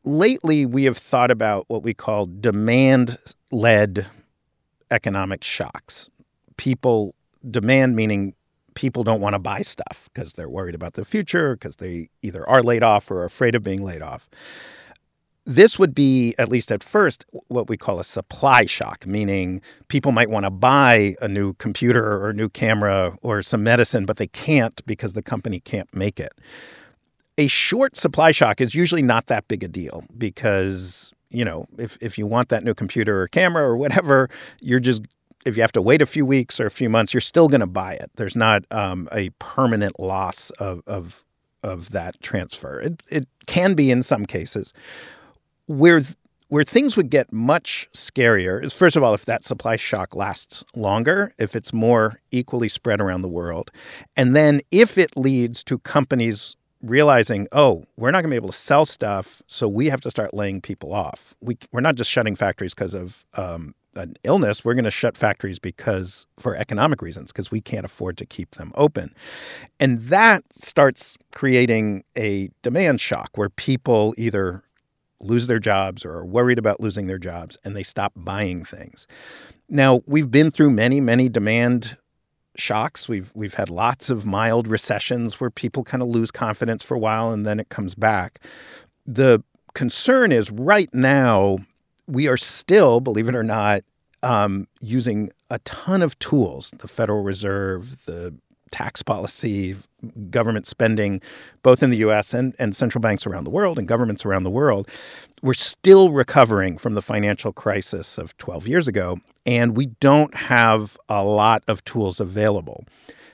lately, 0.06 0.66
we 0.66 0.86
have 0.86 0.98
thought 0.98 1.30
about 1.30 1.66
what 1.68 1.84
we 1.84 1.94
call 1.94 2.26
demand-led 2.28 4.08
economic 4.92 5.44
shocks. 5.44 6.10
People 6.56 7.16
demand 7.52 7.98
meaning 7.98 8.34
people 8.76 9.04
don't 9.04 9.22
want 9.22 9.34
to 9.34 9.40
buy 9.40 9.62
stuff 9.62 10.10
because 10.14 10.34
they're 10.34 10.50
worried 10.50 10.76
about 10.76 10.94
the 10.94 11.06
future, 11.06 11.56
because 11.56 11.78
they 11.78 12.10
either 12.22 12.48
are 12.48 12.62
laid 12.62 12.84
off 12.84 13.10
or 13.10 13.22
are 13.22 13.26
afraid 13.26 13.56
of 13.56 13.64
being 13.64 13.84
laid 13.84 14.02
off. 14.02 14.30
This 15.48 15.78
would 15.78 15.94
be, 15.94 16.34
at 16.40 16.50
least 16.50 16.72
at 16.72 16.84
first, 16.84 17.24
what 17.50 17.70
we 17.70 17.78
call 17.78 18.00
a 18.00 18.04
supply 18.04 18.66
shock, 18.66 19.06
meaning 19.06 19.62
people 19.90 20.12
might 20.12 20.30
want 20.30 20.46
to 20.46 20.50
buy 20.50 21.16
a 21.22 21.28
new 21.28 21.54
computer 21.54 22.04
or 22.04 22.30
a 22.30 22.34
new 22.34 22.50
camera 22.50 23.18
or 23.22 23.44
some 23.44 23.64
medicine, 23.64 24.06
but 24.06 24.18
they 24.18 24.28
can't 24.28 24.84
because 24.88 25.14
the 25.14 25.22
company 25.22 25.60
can't 25.60 25.94
make 25.96 26.20
it. 26.20 26.34
A 27.38 27.48
short 27.48 27.96
supply 27.96 28.32
shock 28.32 28.60
is 28.60 28.74
usually 28.74 29.04
not 29.04 29.28
that 29.28 29.48
big 29.48 29.64
a 29.64 29.68
deal 29.68 30.04
because 30.18 31.14
you 31.36 31.44
know, 31.44 31.68
if, 31.78 31.98
if 32.02 32.18
you 32.18 32.26
want 32.26 32.50
that 32.50 32.64
new 32.64 32.74
computer 32.74 33.22
or 33.22 33.28
camera 33.28 33.64
or 33.64 33.76
whatever, 33.76 34.30
you're 34.62 34.80
just 34.80 35.02
if 35.46 35.56
you 35.56 35.62
have 35.62 35.72
to 35.74 35.82
wait 35.82 36.02
a 36.02 36.06
few 36.06 36.26
weeks 36.26 36.60
or 36.60 36.66
a 36.66 36.72
few 36.72 36.90
months, 36.90 37.14
you're 37.14 37.22
still 37.22 37.48
going 37.48 37.62
to 37.62 37.68
buy 37.68 37.94
it. 37.94 38.12
There's 38.16 38.36
not 38.36 38.66
um, 38.72 39.08
a 39.12 39.30
permanent 39.40 40.00
loss 40.00 40.50
of, 40.52 40.82
of 40.88 41.24
of 41.64 41.90
that 41.92 42.22
transfer. 42.22 42.80
It 42.80 43.04
it 43.10 43.28
can 43.48 43.74
be 43.74 43.90
in 43.90 44.04
some 44.04 44.26
cases 44.26 44.74
where 45.66 46.04
where 46.48 46.64
things 46.64 46.96
would 46.96 47.10
get 47.10 47.34
much 47.34 47.88
scarier 47.94 48.64
is 48.64 48.72
first 48.72 48.96
of 48.96 49.04
all 49.04 49.14
if 49.14 49.26
that 49.26 49.44
supply 49.44 49.76
shock 49.76 50.16
lasts 50.16 50.64
longer, 50.76 51.34
if 51.40 51.56
it's 51.56 51.74
more 51.74 52.20
equally 52.32 52.70
spread 52.70 53.02
around 53.02 53.22
the 53.22 53.28
world, 53.28 53.72
and 54.16 54.36
then 54.36 54.62
if 54.72 54.98
it 54.98 55.18
leads 55.18 55.64
to 55.64 55.80
companies 55.80 56.56
realizing, 56.82 57.48
oh, 57.52 57.84
we're 57.98 58.12
not 58.12 58.22
going 58.22 58.30
to 58.30 58.34
be 58.34 58.36
able 58.36 58.50
to 58.50 58.54
sell 58.54 58.86
stuff, 58.86 59.42
so 59.48 59.68
we 59.68 59.90
have 59.90 60.02
to 60.02 60.12
start 60.12 60.36
laying 60.36 60.62
people 60.62 60.94
off. 60.94 61.36
We, 61.42 61.58
we're 61.72 61.82
not 61.82 61.96
just 61.96 62.12
shutting 62.12 62.36
factories 62.36 62.76
because 62.76 62.94
of 62.94 63.26
um, 63.34 63.74
an 63.96 64.16
illness, 64.24 64.64
we're 64.64 64.74
going 64.74 64.86
to 64.86 64.92
shut 64.92 65.18
factories 65.18 65.60
because 65.60 66.28
for 66.38 66.56
economic 66.56 67.02
reasons, 67.02 67.32
because 67.32 67.52
we 67.52 67.62
can't 67.62 67.86
afford 67.86 68.18
to 68.18 68.26
keep 68.26 68.56
them 68.56 68.72
open. 68.76 69.14
And 69.80 70.02
that 70.04 70.44
starts 70.52 71.18
creating 71.34 72.04
a 72.18 72.50
demand 72.62 73.02
shock 73.02 73.32
where 73.36 73.50
people 73.50 74.14
either 74.18 74.64
lose 75.20 75.48
their 75.48 75.60
jobs 75.60 76.06
or 76.06 76.14
are 76.14 76.26
worried 76.26 76.60
about 76.60 76.80
losing 76.80 77.08
their 77.08 77.18
jobs 77.18 77.58
and 77.64 77.76
they 77.76 77.84
stop 77.84 78.14
buying 78.16 78.66
things. 78.66 79.08
Now, 79.70 80.02
we've 80.06 80.30
been 80.30 80.52
through 80.52 80.72
many, 80.72 81.02
many 81.02 81.30
demand 81.30 81.98
shocks. 82.58 83.10
We've 83.10 83.32
we've 83.36 83.56
had 83.56 83.70
lots 83.70 84.10
of 84.10 84.26
mild 84.26 84.68
recessions 84.68 85.40
where 85.40 85.50
people 85.50 85.84
kind 85.84 86.02
of 86.02 86.08
lose 86.10 86.32
confidence 86.32 86.84
for 86.84 86.96
a 86.96 87.00
while 87.00 87.32
and 87.32 87.46
then 87.46 87.60
it 87.60 87.70
comes 87.70 87.96
back. 87.96 88.40
The 89.06 89.44
concern 89.74 90.32
is 90.32 90.52
right 90.52 90.94
now 90.94 91.60
we 92.08 92.28
are 92.28 92.38
still, 92.38 93.00
believe 93.00 93.30
it 93.30 93.36
or 93.36 93.44
not, 93.44 93.82
um, 94.24 94.68
using 94.82 95.32
a 95.50 95.60
ton 95.60 96.02
of 96.02 96.18
tools. 96.20 96.72
The 96.80 96.88
Federal 96.88 97.22
Reserve, 97.22 98.06
the 98.06 98.34
tax 98.72 99.02
policy, 99.02 99.76
government 100.30 100.68
spending, 100.68 101.22
both 101.64 101.82
in 101.82 101.92
the 101.92 101.98
US 101.98 102.34
and, 102.34 102.54
and 102.60 102.76
central 102.76 103.02
banks 103.02 103.26
around 103.26 103.46
the 103.46 103.50
world 103.50 103.80
and 103.80 103.88
governments 103.88 104.26
around 104.26 104.44
the 104.44 104.50
world. 104.50 104.90
We're 105.42 105.54
still 105.54 106.12
recovering 106.12 106.78
from 106.78 106.94
the 106.94 107.02
financial 107.02 107.54
crisis 107.54 108.18
of 108.18 108.36
12 108.38 108.68
years 108.68 108.88
ago, 108.88 109.20
and 109.46 109.78
we 109.78 109.88
don't 110.00 110.36
have 110.36 110.98
a 111.08 111.24
lot 111.24 111.64
of 111.68 111.86
tools 111.86 112.20
available. 112.20 112.84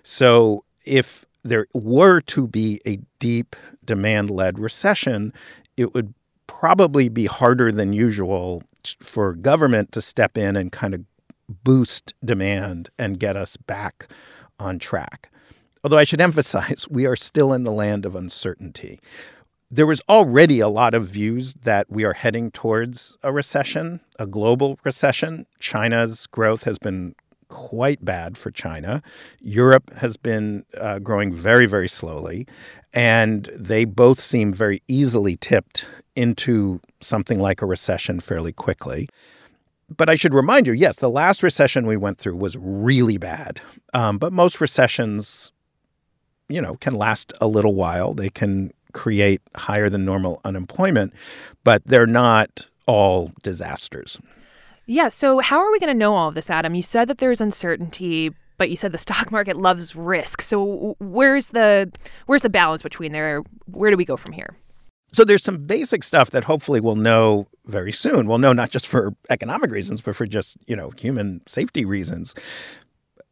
So 0.04 0.64
if 0.86 1.26
there 1.44 1.66
were 1.74 2.22
to 2.22 2.48
be 2.48 2.80
a 2.86 3.00
deep 3.20 3.56
demand 3.84 4.30
led 4.30 4.60
recession, 4.60 5.34
it 5.78 5.94
would 5.94 6.14
probably 6.60 7.08
be 7.08 7.26
harder 7.28 7.72
than 7.72 7.94
usual 7.94 8.62
for 9.02 9.34
government 9.34 9.92
to 9.94 10.02
step 10.02 10.38
in 10.38 10.58
and 10.58 10.72
kind 10.72 10.94
of 10.94 11.02
boost 11.64 12.14
demand 12.24 12.90
and 13.00 13.20
get 13.20 13.38
us 13.38 13.56
back 13.56 14.08
on 14.60 14.78
track. 14.78 15.32
Although 15.84 15.98
I 15.98 16.04
should 16.04 16.22
emphasize, 16.30 16.88
we 16.90 17.06
are 17.06 17.16
still 17.16 17.54
in 17.54 17.64
the 17.64 17.72
land 17.72 18.06
of 18.06 18.16
uncertainty. 18.16 19.00
There 19.72 19.88
was 19.88 20.02
already 20.10 20.60
a 20.60 20.68
lot 20.68 20.94
of 20.94 21.08
views 21.08 21.54
that 21.54 21.90
we 21.90 22.04
are 22.04 22.14
heading 22.14 22.52
towards 22.52 23.18
a 23.24 23.32
recession, 23.32 24.02
a 24.20 24.28
global 24.28 24.78
recession. 24.84 25.46
China's 25.62 26.28
growth 26.28 26.64
has 26.66 26.78
been 26.78 27.16
quite 27.52 28.04
bad 28.04 28.38
for 28.38 28.50
China. 28.50 29.04
Europe 29.42 29.94
has 29.98 30.18
been 30.18 30.66
uh, 30.80 30.98
growing 30.98 31.32
very, 31.32 31.68
very 31.68 31.88
slowly. 31.88 32.48
And 32.94 33.46
they 33.56 33.86
both 33.86 34.20
seem 34.20 34.52
very 34.52 34.82
easily 34.88 35.38
tipped 35.38 35.86
into 36.16 36.82
something 37.02 37.40
like 37.40 37.62
a 37.62 37.68
recession 37.68 38.20
fairly 38.20 38.52
quickly. 38.52 39.08
But 39.96 40.10
I 40.10 40.16
should 40.16 40.34
remind 40.34 40.66
you 40.66 40.74
yes, 40.74 40.96
the 40.98 41.10
last 41.10 41.44
recession 41.44 41.86
we 41.86 41.98
went 41.98 42.18
through 42.18 42.38
was 42.38 42.58
really 42.58 43.18
bad. 43.18 43.62
Um, 43.94 44.18
but 44.18 44.34
most 44.34 44.60
recessions, 44.60 45.52
you 46.50 46.62
know, 46.62 46.76
can 46.78 46.96
last 46.96 47.34
a 47.42 47.48
little 47.48 47.76
while. 47.76 48.14
They 48.14 48.30
can 48.30 48.72
create 48.94 49.42
higher 49.56 49.90
than 49.90 50.06
normal 50.06 50.42
unemployment, 50.44 51.14
but 51.64 51.84
they're 51.86 52.08
not 52.08 52.66
all 52.88 53.32
disasters. 53.44 54.20
Yeah. 54.92 55.08
So, 55.08 55.40
how 55.40 55.58
are 55.58 55.72
we 55.72 55.80
going 55.80 55.94
to 55.94 55.98
know 55.98 56.16
all 56.16 56.28
of 56.28 56.36
this, 56.36 56.50
Adam? 56.50 56.76
You 56.76 56.82
said 56.82 57.08
that 57.08 57.20
there's 57.20 57.40
uncertainty, 57.40 58.34
but 58.58 58.70
you 58.70 58.76
said 58.76 58.92
the 58.92 58.98
stock 59.08 59.32
market 59.32 59.56
loves 59.56 59.96
risk. 59.96 60.42
So, 60.42 60.98
where's 61.00 61.50
the 61.52 61.90
where's 62.26 62.42
the 62.42 62.50
balance 62.50 62.82
between 62.82 63.14
there? 63.14 63.42
Where 63.68 63.90
do 63.90 63.96
we 63.96 64.04
go 64.04 64.18
from 64.18 64.34
here? 64.34 64.58
So 65.14 65.26
there's 65.26 65.44
some 65.44 65.66
basic 65.66 66.04
stuff 66.04 66.32
that 66.32 66.46
hopefully 66.46 66.80
we'll 66.80 66.96
know 66.96 67.48
very 67.66 67.92
soon. 67.92 68.28
We'll 68.28 68.38
know 68.38 68.54
not 68.54 68.70
just 68.70 68.88
for 68.88 69.14
economic 69.30 69.70
reasons, 69.70 70.00
but 70.00 70.16
for 70.16 70.26
just, 70.26 70.58
you 70.68 70.76
know, 70.76 70.92
human 70.92 71.42
safety 71.48 71.84
reasons 71.84 72.34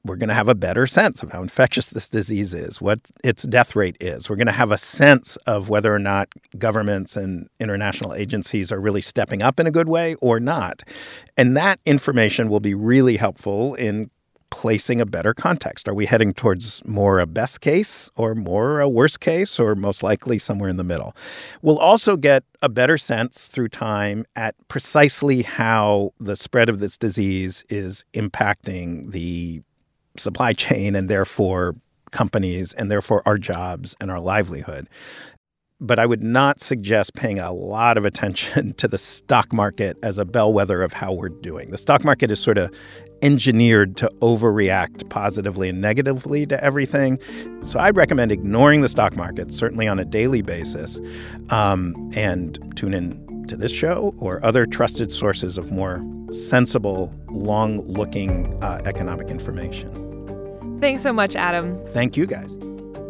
we're 0.05 0.15
going 0.15 0.29
to 0.29 0.35
have 0.35 0.47
a 0.47 0.55
better 0.55 0.87
sense 0.87 1.21
of 1.23 1.31
how 1.31 1.41
infectious 1.41 1.89
this 1.89 2.09
disease 2.09 2.53
is, 2.53 2.81
what 2.81 2.99
its 3.23 3.43
death 3.43 3.75
rate 3.75 3.97
is. 3.99 4.29
We're 4.29 4.37
going 4.37 4.47
to 4.47 4.53
have 4.53 4.71
a 4.71 4.77
sense 4.77 5.35
of 5.45 5.69
whether 5.69 5.93
or 5.93 5.99
not 5.99 6.29
governments 6.57 7.17
and 7.17 7.49
international 7.59 8.13
agencies 8.13 8.71
are 8.71 8.79
really 8.79 9.01
stepping 9.01 9.41
up 9.41 9.59
in 9.59 9.67
a 9.67 9.71
good 9.71 9.89
way 9.89 10.15
or 10.15 10.39
not. 10.39 10.83
And 11.37 11.55
that 11.57 11.79
information 11.85 12.49
will 12.49 12.61
be 12.61 12.73
really 12.73 13.17
helpful 13.17 13.75
in 13.75 14.09
placing 14.51 14.99
a 14.99 15.05
better 15.05 15.33
context. 15.33 15.87
Are 15.87 15.93
we 15.93 16.05
heading 16.05 16.33
towards 16.33 16.83
more 16.85 17.19
a 17.19 17.27
best 17.27 17.61
case 17.61 18.09
or 18.15 18.33
more 18.35 18.79
a 18.79 18.89
worst 18.89 19.19
case 19.19 19.59
or 19.59 19.75
most 19.75 20.01
likely 20.01 20.39
somewhere 20.39 20.69
in 20.69 20.77
the 20.77 20.83
middle? 20.83 21.15
We'll 21.61 21.77
also 21.77 22.17
get 22.17 22.43
a 22.61 22.69
better 22.69 22.97
sense 22.97 23.47
through 23.47 23.69
time 23.69 24.25
at 24.35 24.55
precisely 24.67 25.43
how 25.43 26.13
the 26.19 26.35
spread 26.35 26.69
of 26.69 26.79
this 26.79 26.97
disease 26.97 27.63
is 27.69 28.05
impacting 28.13 29.11
the 29.11 29.61
supply 30.17 30.53
chain 30.53 30.95
and 30.95 31.09
therefore 31.09 31.75
companies 32.11 32.73
and 32.73 32.91
therefore 32.91 33.21
our 33.25 33.37
jobs 33.37 33.95
and 34.01 34.11
our 34.11 34.19
livelihood. 34.19 34.89
But 35.81 35.97
I 35.97 36.05
would 36.05 36.21
not 36.21 36.59
suggest 36.59 37.13
paying 37.13 37.39
a 37.39 37.53
lot 37.53 37.97
of 37.97 38.03
attention 38.03 38.73
to 38.77 38.87
the 38.87 38.97
stock 38.97 39.53
market 39.53 39.97
as 40.03 40.17
a 40.17 40.25
bellwether 40.25 40.81
of 40.83 40.91
how 40.91 41.13
we're 41.13 41.29
doing. 41.29 41.71
The 41.71 41.77
stock 41.77 42.03
market 42.03 42.31
is 42.31 42.39
sort 42.39 42.57
of 42.57 42.73
engineered 43.21 43.95
to 43.97 44.11
overreact 44.21 45.09
positively 45.09 45.69
and 45.69 45.79
negatively 45.79 46.45
to 46.47 46.61
everything. 46.63 47.19
So 47.63 47.79
I'd 47.79 47.95
recommend 47.95 48.31
ignoring 48.31 48.81
the 48.81 48.89
stock 48.89 49.15
market, 49.15 49.53
certainly 49.53 49.87
on 49.87 49.99
a 49.99 50.05
daily 50.05 50.41
basis, 50.41 50.99
um, 51.49 52.11
and 52.15 52.57
tune 52.75 52.93
in 52.93 53.45
to 53.47 53.55
this 53.57 53.71
show 53.71 54.13
or 54.17 54.43
other 54.45 54.65
trusted 54.65 55.11
sources 55.11 55.57
of 55.57 55.71
more 55.71 56.01
sensible, 56.33 57.13
long 57.29 57.81
looking 57.87 58.61
uh, 58.63 58.81
economic 58.85 59.29
information. 59.29 60.77
Thanks 60.79 61.01
so 61.01 61.11
much, 61.11 61.35
Adam. 61.35 61.77
Thank 61.87 62.15
you, 62.15 62.25
guys. 62.25 62.55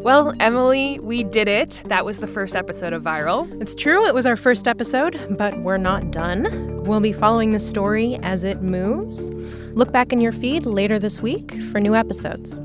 Well, 0.01 0.33
Emily, 0.39 0.97
we 0.99 1.23
did 1.25 1.49
it. 1.49 1.83
That 1.87 2.05
was 2.05 2.19
the 2.19 2.27
first 2.27 2.55
episode 2.55 2.93
of 2.93 3.03
Viral. 3.03 3.61
It's 3.61 3.75
true, 3.75 4.07
it 4.07 4.13
was 4.13 4.25
our 4.25 4.37
first 4.37 4.65
episode, 4.65 5.35
but 5.37 5.59
we're 5.59 5.77
not 5.77 6.09
done. 6.11 6.83
We'll 6.83 7.01
be 7.01 7.11
following 7.11 7.51
the 7.51 7.59
story 7.59 8.17
as 8.23 8.45
it 8.45 8.61
moves. 8.61 9.29
Look 9.75 9.91
back 9.91 10.13
in 10.13 10.21
your 10.21 10.31
feed 10.31 10.65
later 10.65 10.99
this 10.99 11.21
week 11.21 11.61
for 11.63 11.81
new 11.81 11.95
episodes. 11.95 12.61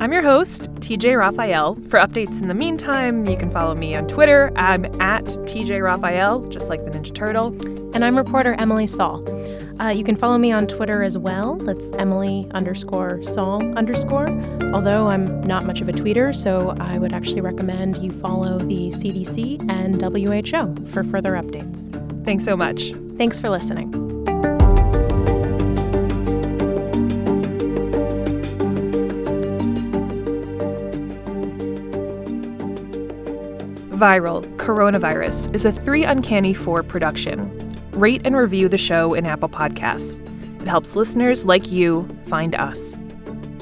I'm 0.00 0.12
your 0.12 0.22
host, 0.22 0.64
TJ 0.80 1.18
Raphael. 1.18 1.76
For 1.88 1.98
updates 1.98 2.42
in 2.42 2.48
the 2.48 2.54
meantime, 2.54 3.26
you 3.26 3.36
can 3.36 3.50
follow 3.50 3.74
me 3.74 3.94
on 3.94 4.06
Twitter. 4.08 4.52
I'm 4.56 4.84
at 5.00 5.24
TJ 5.24 5.82
Raphael, 5.82 6.46
just 6.48 6.68
like 6.68 6.84
the 6.84 6.90
Ninja 6.90 7.14
Turtle. 7.14 7.48
And 7.94 8.04
I'm 8.04 8.18
reporter 8.18 8.54
Emily 8.58 8.86
Saul. 8.86 9.24
Uh, 9.80 9.88
you 9.88 10.04
can 10.04 10.16
follow 10.16 10.36
me 10.36 10.52
on 10.52 10.66
Twitter 10.66 11.02
as 11.02 11.16
well. 11.16 11.56
That's 11.56 11.90
Emily 11.92 12.46
underscore 12.50 13.22
Saul 13.22 13.62
underscore. 13.78 14.28
Although 14.74 15.08
I'm 15.08 15.40
not 15.42 15.64
much 15.64 15.80
of 15.80 15.88
a 15.88 15.92
tweeter, 15.92 16.34
so 16.34 16.74
I 16.80 16.98
would 16.98 17.12
actually 17.12 17.40
recommend 17.40 17.98
you 17.98 18.10
follow 18.10 18.58
the 18.58 18.90
CDC 18.90 19.70
and 19.70 20.02
WHO 20.02 20.90
for 20.90 21.04
further 21.04 21.32
updates. 21.32 21.88
Thanks 22.24 22.44
so 22.44 22.56
much. 22.56 22.92
Thanks 23.16 23.38
for 23.38 23.48
listening. 23.48 24.03
Viral 34.04 34.44
Coronavirus 34.58 35.54
is 35.54 35.64
a 35.64 35.72
3 35.72 36.04
Uncanny 36.04 36.52
4 36.52 36.82
production 36.82 37.48
rate 37.92 38.20
and 38.26 38.36
review 38.36 38.68
the 38.68 38.76
show 38.76 39.14
in 39.14 39.24
Apple 39.24 39.48
Podcasts. 39.48 40.20
It 40.60 40.68
helps 40.68 40.94
listeners 40.94 41.46
like 41.46 41.72
you 41.72 42.06
find 42.26 42.54
us. 42.54 42.94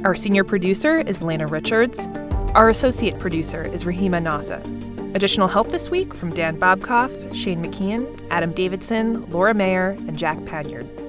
Our 0.02 0.16
senior 0.16 0.42
producer 0.42 0.98
is 0.98 1.22
Lena 1.22 1.46
Richards. 1.46 2.08
Our 2.56 2.70
associate 2.70 3.20
producer 3.20 3.62
is 3.62 3.84
Rahima 3.84 4.20
Nasa. 4.20 4.60
Additional 5.14 5.46
help 5.46 5.68
this 5.68 5.90
week 5.90 6.12
from 6.12 6.34
Dan 6.34 6.58
Bobkoff, 6.58 7.12
Shane 7.32 7.64
McKeon, 7.64 8.26
Adam 8.32 8.50
Davidson, 8.50 9.22
Laura 9.30 9.54
Mayer, 9.54 9.90
and 9.90 10.18
Jack 10.18 10.44
Panyard. 10.44 11.01